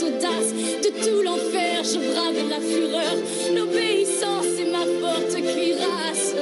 [0.03, 0.53] audace.
[0.85, 3.17] De tout l'enfer, je brave la fureur.
[3.55, 6.35] L'obéissance est ma forte cuirasse.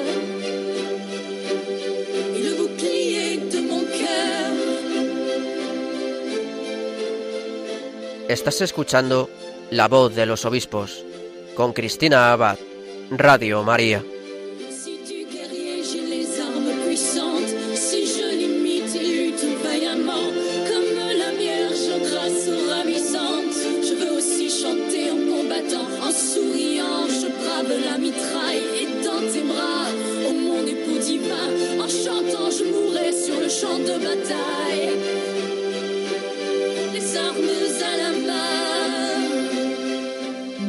[2.36, 4.52] Et le bouclier de mon cœur.
[8.28, 9.30] Estás escuchando
[9.70, 11.04] La voz de los obispos
[11.54, 12.58] con Cristina Abad,
[13.10, 14.02] Radio María.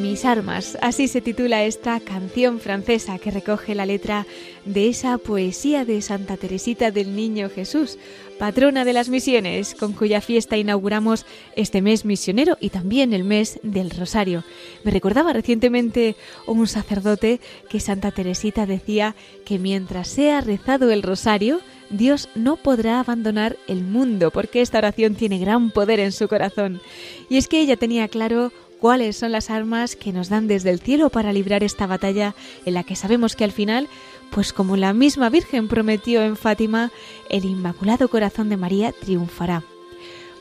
[0.02, 4.26] Mis armas, así se titula esta canción francesa que recoge la letra
[4.66, 7.98] de esa poesía de Santa Teresita del Niño Jesús,
[8.38, 13.60] patrona de las misiones, con cuya fiesta inauguramos este mes misionero y también el mes
[13.62, 14.44] del Rosario.
[14.84, 16.16] Me recordaba recientemente
[16.48, 17.40] un sacerdote
[17.70, 23.84] que Santa Teresita decía que mientras sea rezado el Rosario, Dios no podrá abandonar el
[23.84, 26.82] mundo porque esta oración tiene gran poder en su corazón.
[27.30, 30.80] Y es que ella tenía claro cuáles son las armas que nos dan desde el
[30.80, 32.36] cielo para librar esta batalla
[32.66, 33.88] en la que sabemos que al final,
[34.32, 36.92] pues como la misma Virgen prometió en Fátima,
[37.30, 39.64] el Inmaculado Corazón de María triunfará.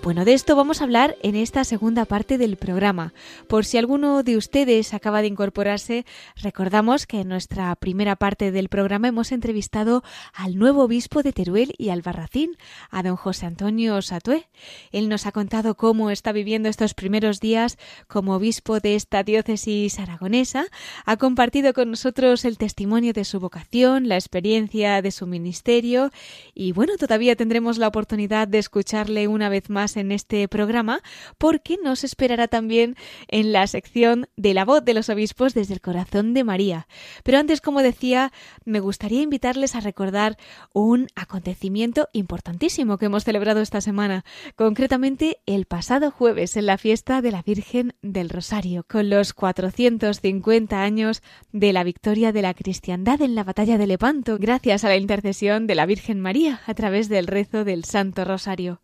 [0.01, 3.13] Bueno, de esto vamos a hablar en esta segunda parte del programa.
[3.49, 8.69] Por si alguno de ustedes acaba de incorporarse, recordamos que en nuestra primera parte del
[8.69, 12.57] programa hemos entrevistado al nuevo obispo de Teruel y Albarracín,
[12.91, 14.49] a don José Antonio Satué.
[14.93, 17.77] Él nos ha contado cómo está viviendo estos primeros días
[18.07, 20.67] como obispo de esta diócesis aragonesa,
[21.07, 26.11] ha compartido con nosotros el testimonio de su vocación, la experiencia de su ministerio
[26.55, 31.01] y bueno, todavía tendremos la oportunidad de escucharle una vez más en este programa
[31.39, 32.97] porque nos esperará también
[33.29, 36.87] en la sección de la voz de los obispos desde el corazón de María.
[37.23, 38.33] Pero antes, como decía,
[38.65, 40.37] me gustaría invitarles a recordar
[40.73, 44.25] un acontecimiento importantísimo que hemos celebrado esta semana,
[44.57, 50.83] concretamente el pasado jueves en la fiesta de la Virgen del Rosario, con los 450
[50.83, 51.23] años
[51.53, 55.67] de la victoria de la cristiandad en la batalla de Lepanto, gracias a la intercesión
[55.67, 58.81] de la Virgen María a través del rezo del Santo Rosario.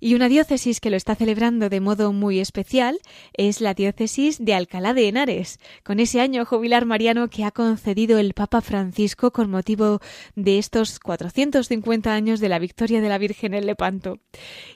[0.00, 2.98] Y una diócesis que lo está celebrando de modo muy especial
[3.32, 8.18] es la diócesis de Alcalá de Henares, con ese año jubilar mariano que ha concedido
[8.18, 10.00] el Papa Francisco con motivo
[10.36, 14.20] de estos 450 años de la victoria de la Virgen en Lepanto.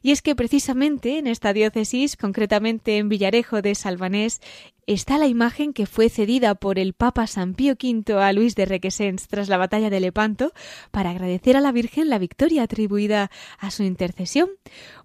[0.03, 4.41] Y es que precisamente en esta diócesis, concretamente en Villarejo de Salvanés,
[4.87, 8.67] está la imagen que fue cedida por el Papa San Pío V a Luis de
[8.67, 10.53] Requesens tras la batalla de Lepanto
[10.91, 14.51] para agradecer a la Virgen la victoria atribuida a su intercesión.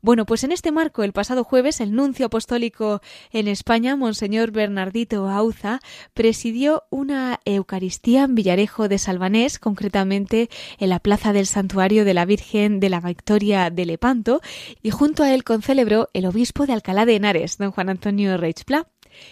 [0.02, 3.02] Bueno, pues en este marco, el pasado jueves, el nuncio apostólico
[3.32, 5.80] en España, Monseñor Bernardito Auza,
[6.14, 10.50] presidió una Eucaristía en Villarejo de Salvanés, concretamente
[10.80, 14.42] en la plaza del Santuario de la Virgen de la Victoria de Lepanto,
[14.82, 18.88] y junto a él concelebró el obispo de Alcalá de Henares, don Juan Antonio Reichpla.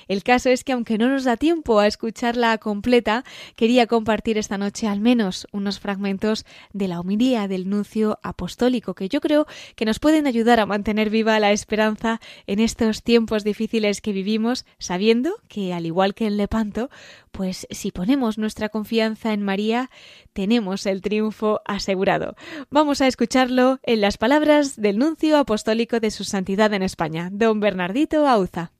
[0.07, 3.23] El caso es que aunque no nos da tiempo a escucharla completa,
[3.55, 9.09] quería compartir esta noche al menos unos fragmentos de la homilía del nuncio apostólico que
[9.09, 14.01] yo creo que nos pueden ayudar a mantener viva la esperanza en estos tiempos difíciles
[14.01, 16.89] que vivimos, sabiendo que al igual que en Lepanto,
[17.31, 19.89] pues si ponemos nuestra confianza en María,
[20.33, 22.35] tenemos el triunfo asegurado.
[22.69, 27.59] Vamos a escucharlo en las palabras del nuncio apostólico de su santidad en España, don
[27.59, 28.74] Bernardito Auza.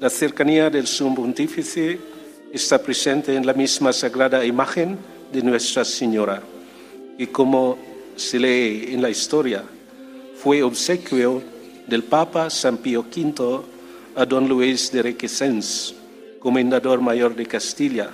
[0.00, 1.98] La cercanía del sumo pontífice
[2.52, 4.96] está presente en la misma sagrada imagen
[5.32, 6.40] de Nuestra Señora,
[7.18, 7.76] y como
[8.14, 9.64] se lee en la historia,
[10.36, 11.42] fue obsequio
[11.88, 13.60] del Papa San Pío V
[14.14, 15.96] a don Luis de Requesens,
[16.38, 18.10] comendador mayor de Castilla,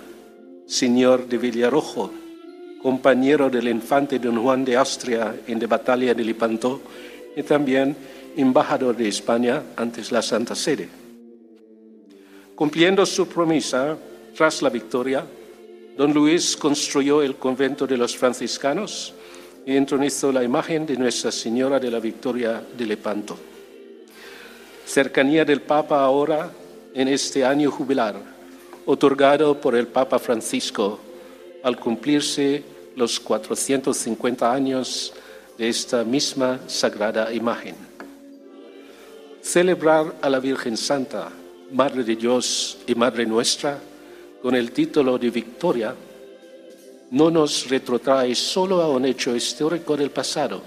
[0.65, 2.11] señor de Villarrojo,
[2.81, 6.81] compañero del infante don Juan de Austria en la batalla de Lepanto
[7.37, 7.95] y también
[8.39, 11.04] embajador de España ante la Santa Sede.
[12.55, 13.97] Cumpliendo su promesa,
[14.37, 15.27] tras la victoria,
[15.97, 19.13] don Luis construyó el convento de los franciscanos
[19.67, 23.37] y entronizó la imagen de Nuestra Señora de la Victoria de Lepanto.
[24.87, 26.51] Cercanía del Papa ahora
[26.95, 28.15] en este año jubilar,
[28.87, 31.01] otorgado por el Papa Francisco
[31.65, 32.63] al cumplirse
[32.95, 35.13] los 450 años
[35.59, 37.75] de esta misma sagrada imagen.
[39.43, 41.31] Celebrar a la Virgen Santa,
[41.75, 43.81] Madre de Dios y Madre nuestra,
[44.41, 45.93] con el título de Victoria,
[47.11, 50.63] no nos retrotrae solo a un hecho histórico del pasado,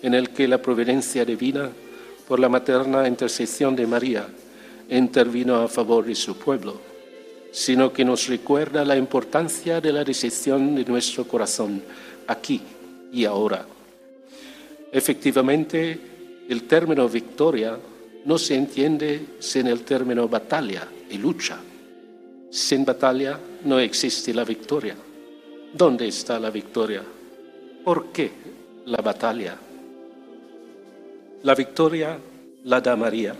[0.00, 1.70] en el que la providencia divina,
[2.26, 4.28] por la materna intercesión de María,
[4.88, 6.80] intervino a favor de su pueblo,
[7.52, 11.82] sino que nos recuerda la importancia de la decisión de nuestro corazón
[12.26, 12.62] aquí
[13.12, 13.66] y ahora.
[14.90, 16.00] Efectivamente,
[16.48, 17.76] el término victoria
[18.24, 21.58] no se entiende sin el término batalla y lucha.
[22.50, 24.96] Sin batalla no existe la victoria.
[25.72, 27.02] ¿Dónde está la victoria?
[27.84, 28.30] ¿Por qué
[28.86, 29.56] la batalla?
[31.42, 32.18] La victoria
[32.64, 33.34] la da María.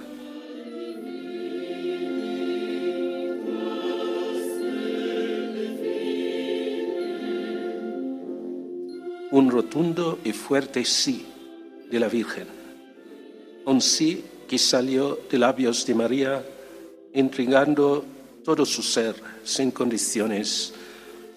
[9.32, 11.26] Un rotundo y fuerte sí
[11.90, 12.46] de la Virgen.
[13.66, 16.44] Un sí que salió de labios de María,
[17.12, 18.04] entregando
[18.44, 20.74] todo su ser sin condiciones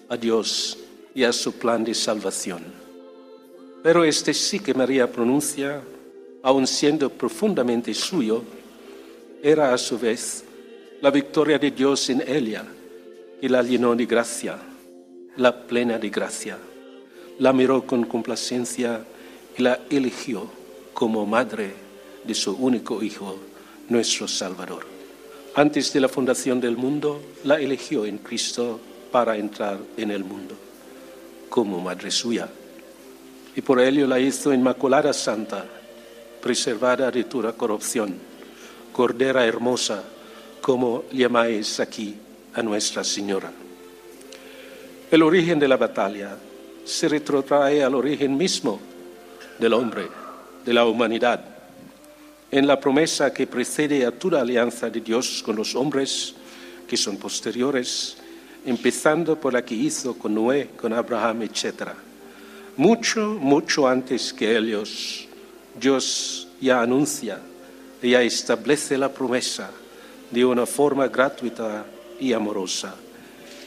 [0.08, 0.76] a Dios
[1.14, 2.64] y a su plan de salvación.
[3.84, 5.80] Pero este sí que María pronuncia,
[6.42, 8.42] aun siendo profundamente suyo,
[9.40, 10.42] era a su vez
[11.00, 12.64] la victoria de Dios en ella,
[13.40, 14.58] que la llenó de gracia,
[15.36, 16.58] la plena de gracia.
[17.38, 19.04] La miró con complacencia
[19.56, 20.50] y la eligió
[20.92, 21.83] como madre
[22.26, 23.38] de su único Hijo,
[23.88, 24.86] nuestro Salvador.
[25.54, 28.80] Antes de la fundación del mundo, la eligió en Cristo
[29.12, 30.56] para entrar en el mundo
[31.54, 32.48] como madre suya.
[33.54, 35.64] Y por ello la hizo Inmaculada Santa,
[36.42, 38.16] preservada de toda corrupción,
[38.92, 40.02] Cordera hermosa,
[40.60, 42.16] como llamáis aquí
[42.54, 43.52] a Nuestra Señora.
[45.08, 46.36] El origen de la batalla
[46.84, 48.80] se retrotrae al origen mismo
[49.60, 50.08] del hombre,
[50.64, 51.53] de la humanidad,
[52.54, 56.36] en la promesa que precede a toda alianza de Dios con los hombres
[56.86, 58.16] que son posteriores
[58.64, 61.88] empezando por la que hizo con Noé, con Abraham, etc.
[62.76, 65.26] Mucho, mucho antes que ellos,
[65.74, 67.40] Dios ya anuncia,
[68.00, 69.72] ya establece la promesa
[70.30, 71.84] de una forma gratuita
[72.20, 72.94] y amorosa.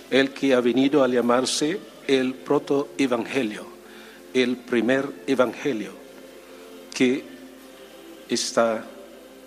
[0.10, 1.78] El que ha venido a llamarse
[2.08, 3.68] el protoevangelio,
[4.34, 5.92] el primer evangelio,
[6.94, 7.37] que
[8.30, 8.84] está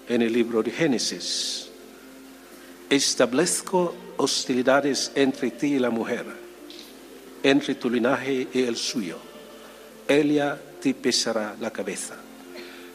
[0.09, 1.69] en el libro de Génesis.
[2.89, 6.27] Establezco hostilidades entre ti y la mujer,
[7.43, 9.17] entre tu linaje y el suyo.
[10.09, 12.17] Ella te pesará la cabeza.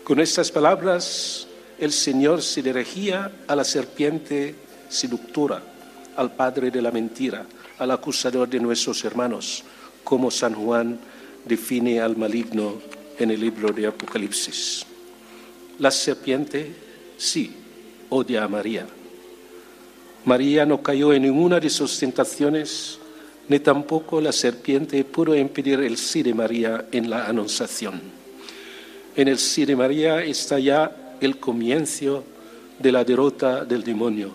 [0.04, 1.48] Con estas palabras,
[1.80, 4.56] el Señor se dirigía a la serpiente
[4.90, 5.62] seductora,
[6.16, 7.46] al padre de la mentira,
[7.80, 9.64] al acusador de nuestros hermanos,
[10.04, 11.00] como San Juan
[11.46, 12.82] define al maligno
[13.18, 14.86] en el libro de Apocalipsis.
[15.80, 16.74] La serpiente
[17.18, 17.54] sí
[18.10, 18.86] odia a María
[20.26, 22.98] María no cayó en ninguna de sus tentaciones,
[23.48, 28.02] ni tampoco la serpiente pudo impedir el sí de María en la anunciación.
[29.16, 32.24] En el sí de María está ya el comienzo
[32.80, 34.32] de la derrota del demonio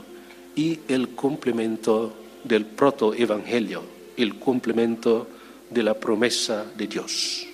[0.54, 2.14] y el complemento
[2.44, 3.82] del protoevangelio,
[4.16, 5.26] el complemento
[5.68, 7.46] de la promesa de Dios.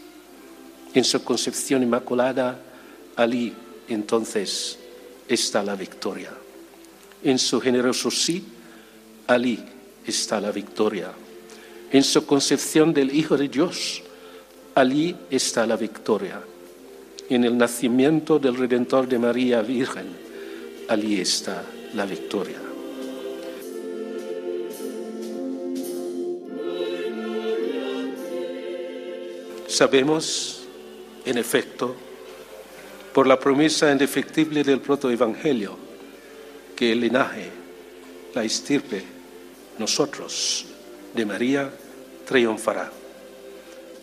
[0.92, 2.60] En su concepción inmaculada,
[3.16, 3.54] allí
[3.88, 4.78] entonces
[5.28, 6.30] está la victoria
[7.26, 8.44] en su generoso sí,
[9.26, 9.58] allí
[10.06, 11.10] está la victoria.
[11.90, 14.02] En su concepción del Hijo de Dios,
[14.74, 16.40] allí está la victoria.
[17.28, 20.06] En el nacimiento del Redentor de María Virgen,
[20.88, 21.64] allí está
[21.94, 22.60] la victoria.
[29.66, 30.62] Sabemos,
[31.24, 31.96] en efecto,
[33.16, 35.74] por la promesa indefectible del protoevangelio,
[36.76, 37.48] que el linaje,
[38.34, 39.02] la estirpe,
[39.78, 40.66] nosotros,
[41.14, 41.70] de María,
[42.26, 42.92] triunfará.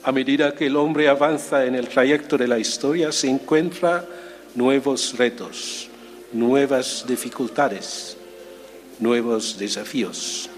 [0.01, 4.03] A medida que el hombre avanza en el trayecto de la historia, se encuentra
[4.55, 5.87] nuevos retos,
[6.31, 8.17] nuevas dificultades,
[8.97, 10.49] nuevos desafíos.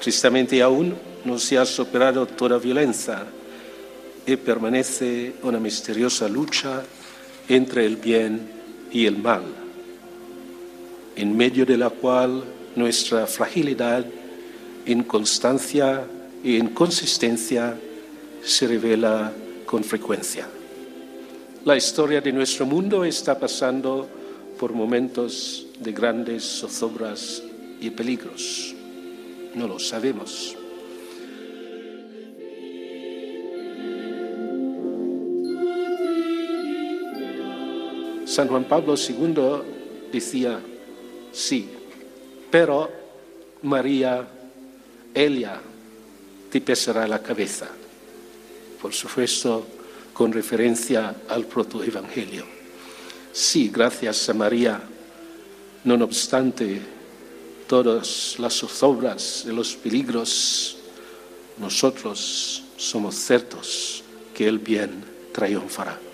[0.00, 0.94] Tristemente aún
[1.24, 3.24] no se ha superado toda violencia
[4.24, 6.84] y permanece una misteriosa lucha
[7.48, 8.48] entre el bien
[8.92, 9.42] y el mal
[11.16, 12.42] en medio de la cual
[12.76, 14.04] nuestra fragilidad,
[14.86, 16.04] inconstancia
[16.42, 17.78] e inconsistencia
[18.42, 19.32] se revela
[19.64, 20.48] con frecuencia.
[21.64, 24.08] La historia de nuestro mundo está pasando
[24.58, 27.42] por momentos de grandes zozobras
[27.80, 28.74] y peligros.
[29.54, 30.56] No lo sabemos.
[38.34, 40.58] San Juan Pablo II decía,
[41.30, 41.68] sí,
[42.50, 42.90] pero
[43.62, 44.26] María,
[45.14, 45.60] ella
[46.50, 47.68] te pesará la cabeza.
[48.82, 49.64] Por supuesto,
[50.12, 52.44] con referencia al protoevangelio.
[53.32, 54.82] Sí, gracias a María,
[55.84, 56.82] no obstante
[57.68, 60.78] todas las obras de los peligros,
[61.58, 64.02] nosotros somos ciertos
[64.34, 66.13] que el bien triunfará.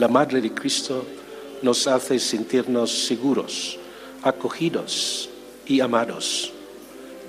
[0.00, 1.04] La Madre de Cristo
[1.60, 3.78] nos hace sentirnos seguros,
[4.22, 5.28] acogidos
[5.66, 6.54] y amados.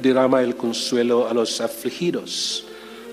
[0.02, 2.64] Derrama el consuelo a los afligidos,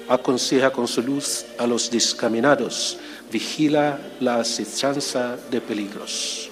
[0.09, 2.99] aconseja con su luz a los descaminados,
[3.33, 6.51] vigila la acechanza de peligros.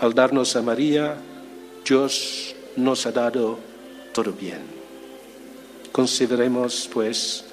[0.00, 1.18] Al darnos a María,
[1.86, 3.58] Dios nos ha dado
[4.14, 4.62] todo bien.
[5.92, 7.44] Consideremos, pues,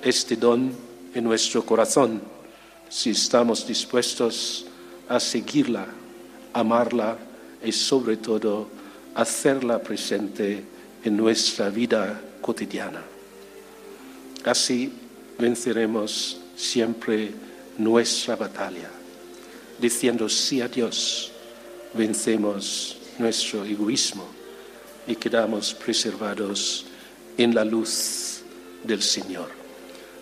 [0.00, 0.72] este don
[1.12, 2.38] en nuestro corazón
[2.90, 4.66] si estamos dispuestos
[5.08, 5.86] a seguirla,
[6.52, 7.16] amarla
[7.64, 8.68] y sobre todo
[9.14, 10.64] hacerla presente
[11.04, 13.02] en nuestra vida cotidiana.
[14.44, 14.92] Así
[15.38, 17.32] venceremos siempre
[17.78, 18.90] nuestra batalla.
[19.80, 21.30] Diciendo sí a Dios,
[21.94, 24.26] vencemos nuestro egoísmo
[25.06, 26.86] y quedamos preservados
[27.38, 28.42] en la luz
[28.84, 29.59] del Señor.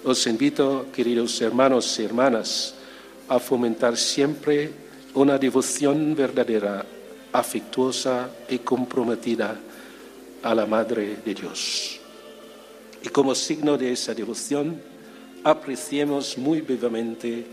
[0.05, 2.75] Os invito, queridos hermanos y hermanas,
[3.29, 4.71] a fomentar siempre
[5.15, 6.85] una devoción verdadera,
[7.33, 9.59] afectuosa y comprometida
[10.43, 12.01] a la Madre de Dios.
[13.03, 14.81] Y como signo de esa devoción,
[15.43, 17.45] apreciemos muy vivamente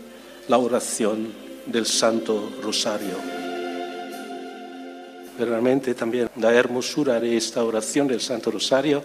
[0.48, 1.32] la oración
[1.66, 3.16] del Santo Rosario.
[5.38, 9.02] Realmente también la hermosura de esta oración del Santo Rosario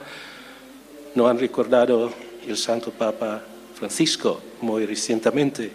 [1.15, 2.11] nos han recordado
[2.47, 3.43] el Santo Papa
[3.75, 5.71] Francisco muy recientemente,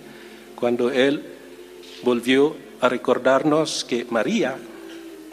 [0.55, 1.23] cuando él
[2.03, 4.57] volvió a recordarnos que María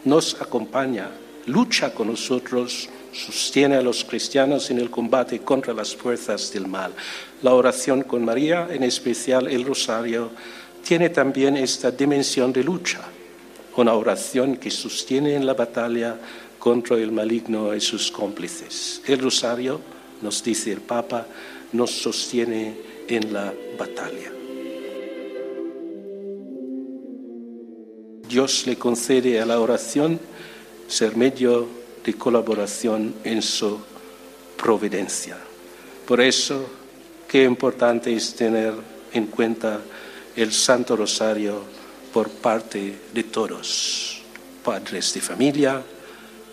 [0.04, 1.10] nos acompaña,
[1.46, 6.92] lucha con nosotros, sostiene a los cristianos en el combate contra las fuerzas del mal.
[7.42, 10.30] La oración con María, en especial el rosario,
[10.82, 13.00] tiene también esta dimensión de lucha,
[13.76, 16.16] una oración que sostiene en la batalla
[16.58, 19.00] contra el maligno y sus cómplices.
[19.06, 19.80] El rosario
[20.24, 21.26] nos dice el Papa,
[21.72, 22.74] nos sostiene
[23.06, 24.32] en la batalla.
[28.26, 30.18] Dios le concede a la oración
[30.88, 31.68] ser medio
[32.04, 33.78] de colaboración en su
[34.56, 35.36] providencia.
[36.06, 36.66] Por eso,
[37.28, 38.72] qué importante es tener
[39.12, 39.80] en cuenta
[40.34, 41.62] el Santo Rosario
[42.12, 44.22] por parte de todos,
[44.64, 45.82] padres de familia,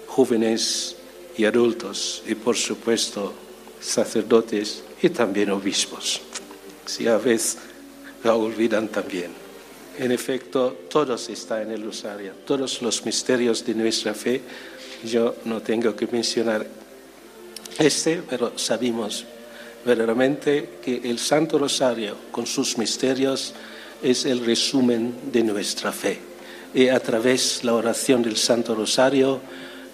[0.08, 0.98] jóvenes
[1.38, 3.34] y adultos, y por supuesto
[3.82, 6.22] sacerdotes y también obispos.
[6.86, 7.58] Si a veces
[8.24, 9.32] la olvidan también.
[9.98, 14.42] En efecto, todos están en el rosario, todos los misterios de nuestra fe.
[15.04, 16.66] Yo no tengo que mencionar
[17.78, 19.26] este, pero sabemos
[19.86, 23.54] verdaderamente que el Santo Rosario, con sus misterios,
[24.02, 26.20] es el resumen de nuestra fe.
[26.74, 29.42] Y a través de la oración del Santo Rosario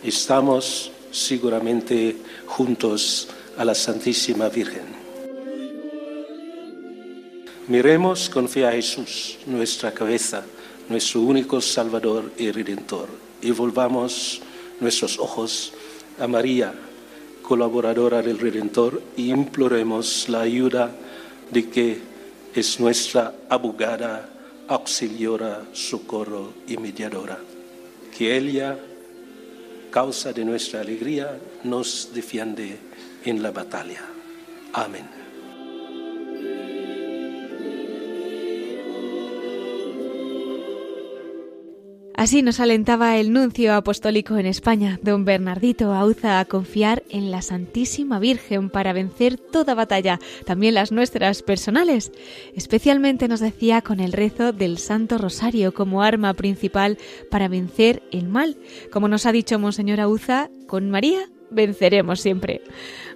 [0.04, 4.86] estamos seguramente juntos a la Santísima Virgen.
[7.68, 10.44] Miremos con fe a Jesús, nuestra cabeza,
[10.90, 13.10] nuestro único Salvador y Redentor,
[13.42, 14.42] y volvamos
[14.80, 15.74] nuestros ojos
[16.20, 16.74] a María,
[17.42, 20.92] colaboradora del Redentor, y imploremos la ayuda
[21.52, 22.00] de que
[22.54, 24.30] es nuestra abogada,
[24.68, 27.40] auxiliora, socorro y mediadora.
[28.16, 28.78] Que ella,
[29.92, 32.87] causa de nuestra alegría, nos defiende
[33.26, 34.02] en la batalla.
[34.74, 35.18] Amén.
[42.18, 47.44] Así nos alentaba el nuncio apostólico en España, don Bernardito Auza, a confiar en la
[47.44, 52.12] Santísima Virgen para vencer toda batalla, también las nuestras personales.
[52.56, 56.98] Especialmente nos decía con el rezo del Santo Rosario como arma principal
[57.30, 58.58] para vencer el mal.
[58.92, 62.62] Como nos ha dicho Monseñor Auza, con María venceremos siempre.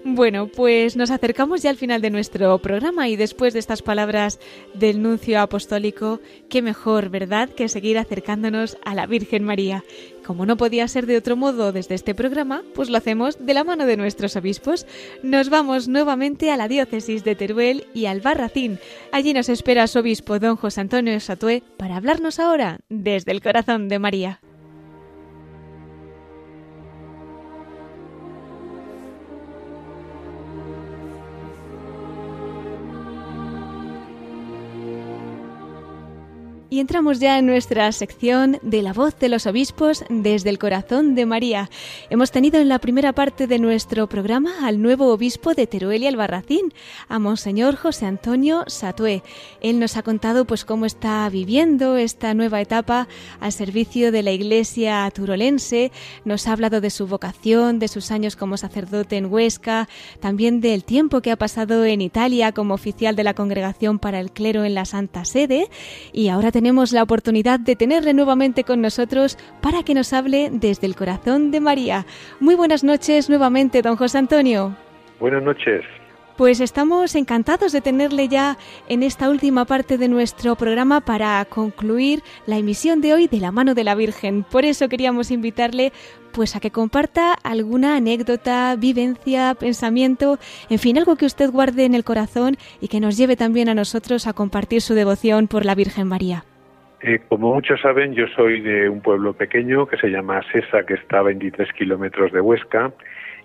[0.04, 4.40] Bueno, pues nos acercamos ya al final de nuestro programa y después de estas palabras
[4.74, 9.84] del nuncio apostólico, qué mejor, ¿verdad?, que seguir acercándonos a la Virgen María.
[10.26, 13.64] Como no podía ser de otro modo desde este programa, pues lo hacemos de la
[13.64, 14.88] mano de nuestros obispos.
[15.22, 18.80] Nos vamos nuevamente a la diócesis de Teruel y al Barracín.
[19.12, 23.88] Allí nos espera su obispo don José Antonio Satué para hablarnos ahora desde el corazón
[23.88, 24.42] de María.
[36.74, 41.16] Y entramos ya en nuestra sección de la voz de los obispos desde el corazón
[41.16, 41.70] de María.
[42.10, 46.08] Hemos tenido en la primera parte de nuestro programa al nuevo obispo de Teruel y
[46.08, 46.74] Albarracín,
[47.10, 49.22] a Monseñor José Antonio Satué.
[49.60, 53.10] Él nos ha contado pues cómo está viviendo esta nueva etapa
[53.42, 55.92] al servicio de la Iglesia turolense,
[56.24, 59.90] nos ha hablado de su vocación, de sus años como sacerdote en Huesca,
[60.22, 64.32] también del tiempo que ha pasado en Italia como oficial de la Congregación para el
[64.32, 65.68] Clero en la Santa Sede
[66.14, 70.86] y ahora tenemos la oportunidad de tenerle nuevamente con nosotros para que nos hable desde
[70.86, 72.06] el corazón de María.
[72.40, 74.76] Muy buenas noches nuevamente, don José Antonio.
[75.20, 75.84] Buenas noches.
[76.38, 78.60] Pues estamos encantados de tenerle ya
[78.90, 83.52] en esta última parte de nuestro programa para concluir la emisión de hoy de la
[83.52, 84.44] mano de la Virgen.
[84.44, 85.92] Por eso queríamos invitarle
[86.32, 90.38] pues a que comparta alguna anécdota, vivencia, pensamiento,
[90.70, 93.74] en fin, algo que usted guarde en el corazón y que nos lleve también a
[93.74, 96.46] nosotros a compartir su devoción por la Virgen María.
[97.04, 100.94] Eh, como muchos saben, yo soy de un pueblo pequeño que se llama Sesa, que
[100.94, 102.92] está a 23 kilómetros de Huesca,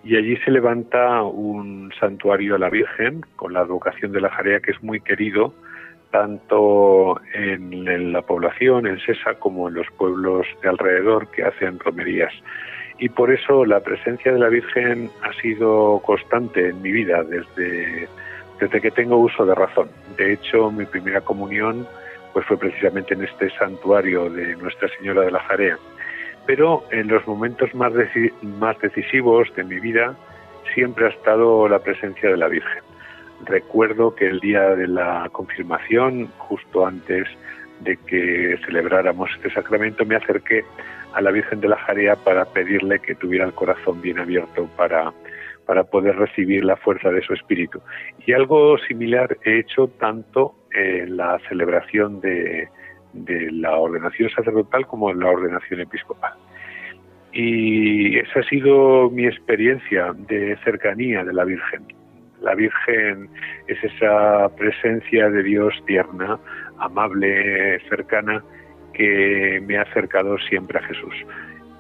[0.05, 4.61] y allí se levanta un santuario a la Virgen con la advocación de la Jarea,
[4.61, 5.55] que es muy querido
[6.11, 11.79] tanto en, en, la población, en Sesa, como en los pueblos de alrededor que hacen
[11.79, 12.33] romerías.
[12.99, 18.09] Y por eso la presencia de la Virgen ha sido constante en mi vida desde,
[18.61, 19.89] desde que tengo uso de razón.
[20.17, 21.87] De hecho, mi primera comunión
[22.37, 25.79] pues fue precisamente en este santuario de Nuestra Señora de la Jarea.
[26.45, 27.95] Pero en los momentos más,
[28.43, 30.15] más decisivos de mi vida
[30.75, 32.83] siempre ha estado la presencia de la Virgen.
[33.47, 37.27] Recuerdo que el día de la confirmación, justo antes
[37.81, 40.63] de que celebráramos este sacramento, me acerqué
[41.15, 45.11] a la Virgen de la Jarea para pedirle que tuviera el corazón bien abierto para,
[45.65, 47.81] para poder recibir la fuerza de su espíritu.
[48.27, 52.69] Y algo similar he hecho tanto en la celebración de,
[53.15, 56.35] la ordenación sacerdotal como en la ordenación episcopal.
[57.33, 61.87] Y esa ha sido mi experiencia de cercanía de la Virgen.
[62.43, 63.31] La Virgen
[63.67, 66.39] es esa presencia de Dios tierna,
[66.79, 68.45] amable, cercana,
[68.93, 71.15] que me ha acercado siempre a Jesús.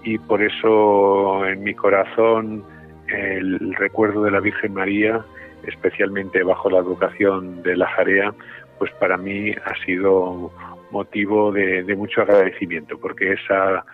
[0.04, 2.64] Y por eso en mi corazón
[3.08, 5.24] el recuerdo de la Virgen María,
[5.64, 8.34] especialmente bajo la educación de la Jarea,
[8.78, 10.52] pues para mí ha sido
[10.90, 13.84] motivo de, mucho agradecimiento, porque esa,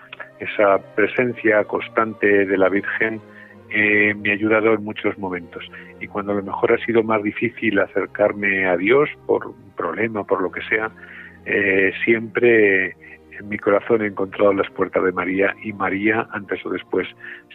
[0.94, 3.20] presencia constante de la Virgen
[3.70, 5.64] eh, me ha ayudado en muchos momentos.
[6.00, 10.24] Y cuando a lo mejor ha sido más difícil acercarme a Dios por un problema,
[10.24, 10.90] por lo que sea,
[11.46, 12.96] eh, siempre
[13.38, 17.08] en mi corazón he encontrado las puertas de María y María, antes o después,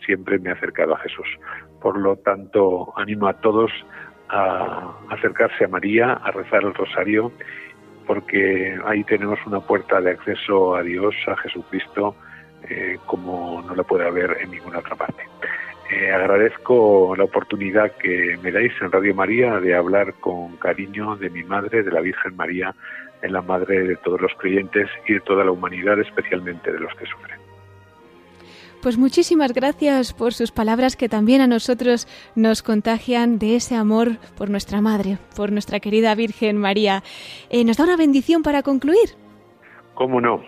[0.05, 1.27] siempre me ha acercado a Jesús.
[1.81, 3.71] Por lo tanto, animo a todos
[4.29, 7.31] a acercarse a María, a rezar el rosario,
[8.05, 12.15] porque ahí tenemos una puerta de acceso a Dios, a Jesucristo,
[12.69, 15.23] eh, como no la puede haber en ninguna otra parte.
[15.89, 21.29] Eh, agradezco la oportunidad que me dais en Radio María de hablar con cariño de
[21.29, 22.75] mi madre, de la Virgen María,
[23.21, 26.93] en la madre de todos los creyentes y de toda la humanidad, especialmente de los
[26.95, 27.36] que sufren.
[28.81, 34.17] Pues muchísimas gracias por sus palabras que también a nosotros nos contagian de ese amor
[34.37, 37.03] por nuestra Madre, por nuestra querida Virgen María.
[37.49, 39.09] Eh, ¿Nos da una bendición para concluir?
[39.95, 40.43] ¿Cómo no?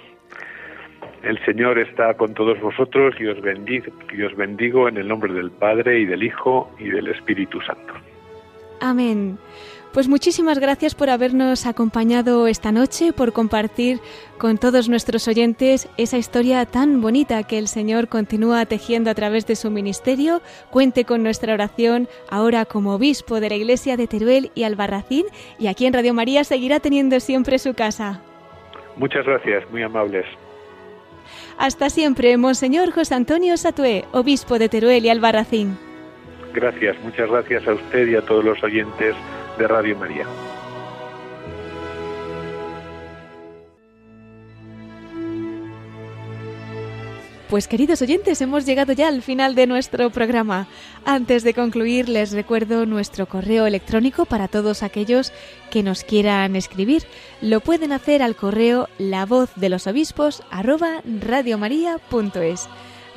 [1.24, 5.34] El Señor está con todos vosotros y os, bendigo, y os bendigo en el nombre
[5.34, 7.94] del Padre y del Hijo y del Espíritu Santo.
[8.80, 9.38] Amén.
[9.94, 14.00] Pues muchísimas gracias por habernos acompañado esta noche, por compartir
[14.38, 19.48] con todos nuestros oyentes esa historia tan bonita que el Señor continúa tejiendo a través
[19.48, 20.44] de su ministerio.
[20.70, 25.26] Cuente con nuestra oración ahora como obispo de la Iglesia de Teruel y Albarracín
[25.58, 28.22] y aquí en Radio María seguirá teniendo siempre su casa.
[28.96, 30.26] Muchas gracias, muy amables.
[31.58, 35.80] Hasta siempre, Monseñor José Antonio Satué, obispo de Teruel y Albarracín.
[36.54, 39.16] Gracias, muchas gracias a usted y a todos los oyentes
[39.60, 40.26] de Radio María.
[47.50, 50.68] Pues queridos oyentes, hemos llegado ya al final de nuestro programa.
[51.04, 55.34] Antes de concluir, les recuerdo nuestro correo electrónico para todos aquellos
[55.72, 57.04] que nos quieran escribir.
[57.42, 62.70] Lo pueden hacer al correo la voz de los obispos arroba radiomaria.es.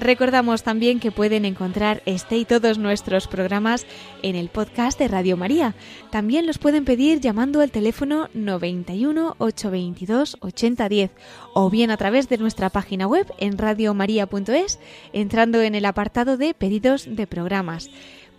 [0.03, 3.87] Recordamos también que pueden encontrar este y todos nuestros programas
[4.23, 5.77] en el podcast de Radio María.
[6.11, 11.13] También los pueden pedir llamando al teléfono 91 822 8010
[11.55, 14.81] o bien a través de nuestra página web en radiomaria.es
[15.13, 17.89] entrando en el apartado de pedidos de programas.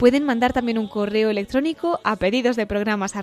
[0.03, 3.15] Pueden mandar también un correo electrónico a pedidos de programas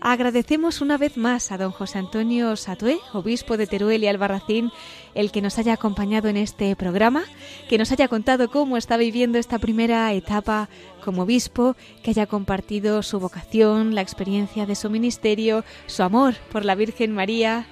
[0.00, 4.70] Agradecemos una vez más a don José Antonio Satué, obispo de Teruel y Albarracín,
[5.14, 7.24] el que nos haya acompañado en este programa,
[7.68, 10.70] que nos haya contado cómo está viviendo esta primera etapa
[11.04, 16.64] como obispo, que haya compartido su vocación, la experiencia de su ministerio, su amor por
[16.64, 17.66] la Virgen María.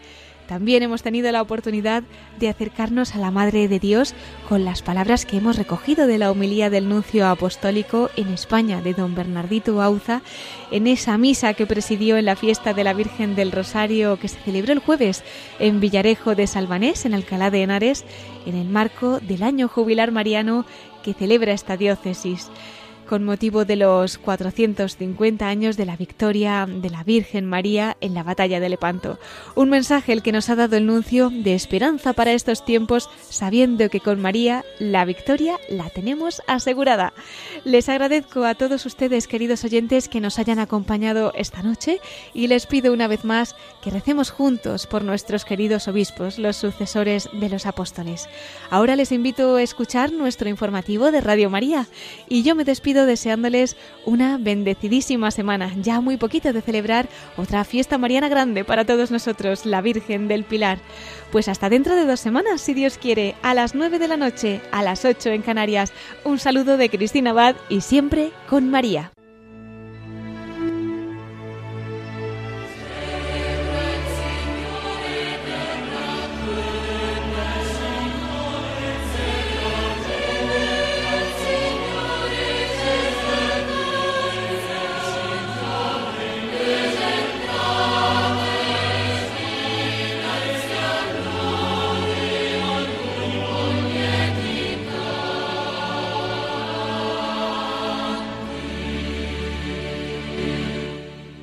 [0.46, 2.02] También hemos tenido la oportunidad
[2.38, 4.14] de acercarnos a la Madre de Dios
[4.48, 8.92] con las palabras que hemos recogido de la homilía del nuncio apostólico en España de
[8.92, 10.20] don Bernardito Auza
[10.70, 14.38] en esa misa que presidió en la fiesta de la Virgen del Rosario que se
[14.40, 15.24] celebró el jueves
[15.58, 18.04] en Villarejo de Salvanés, en Alcalá de Henares,
[18.44, 20.66] en el marco del año jubilar mariano
[21.02, 22.50] que celebra esta diócesis
[23.04, 28.22] con motivo de los 450 años de la victoria de la Virgen María en la
[28.22, 29.18] batalla de Lepanto.
[29.54, 33.88] Un mensaje el que nos ha dado el nuncio de esperanza para estos tiempos, sabiendo
[33.88, 37.12] que con María la victoria la tenemos asegurada.
[37.64, 42.00] Les agradezco a todos ustedes, queridos oyentes, que nos hayan acompañado esta noche
[42.32, 47.28] y les pido una vez más que recemos juntos por nuestros queridos obispos, los sucesores
[47.32, 48.28] de los apóstoles.
[48.70, 51.86] Ahora les invito a escuchar nuestro informativo de Radio María
[52.28, 57.98] y yo me despido deseándoles una bendecidísima semana, ya muy poquito de celebrar otra fiesta
[57.98, 60.78] mariana grande para todos nosotros, la Virgen del Pilar.
[61.32, 64.60] Pues hasta dentro de dos semanas, si Dios quiere, a las 9 de la noche,
[64.70, 65.92] a las 8 en Canarias.
[66.24, 69.12] Un saludo de Cristina Abad y siempre con María.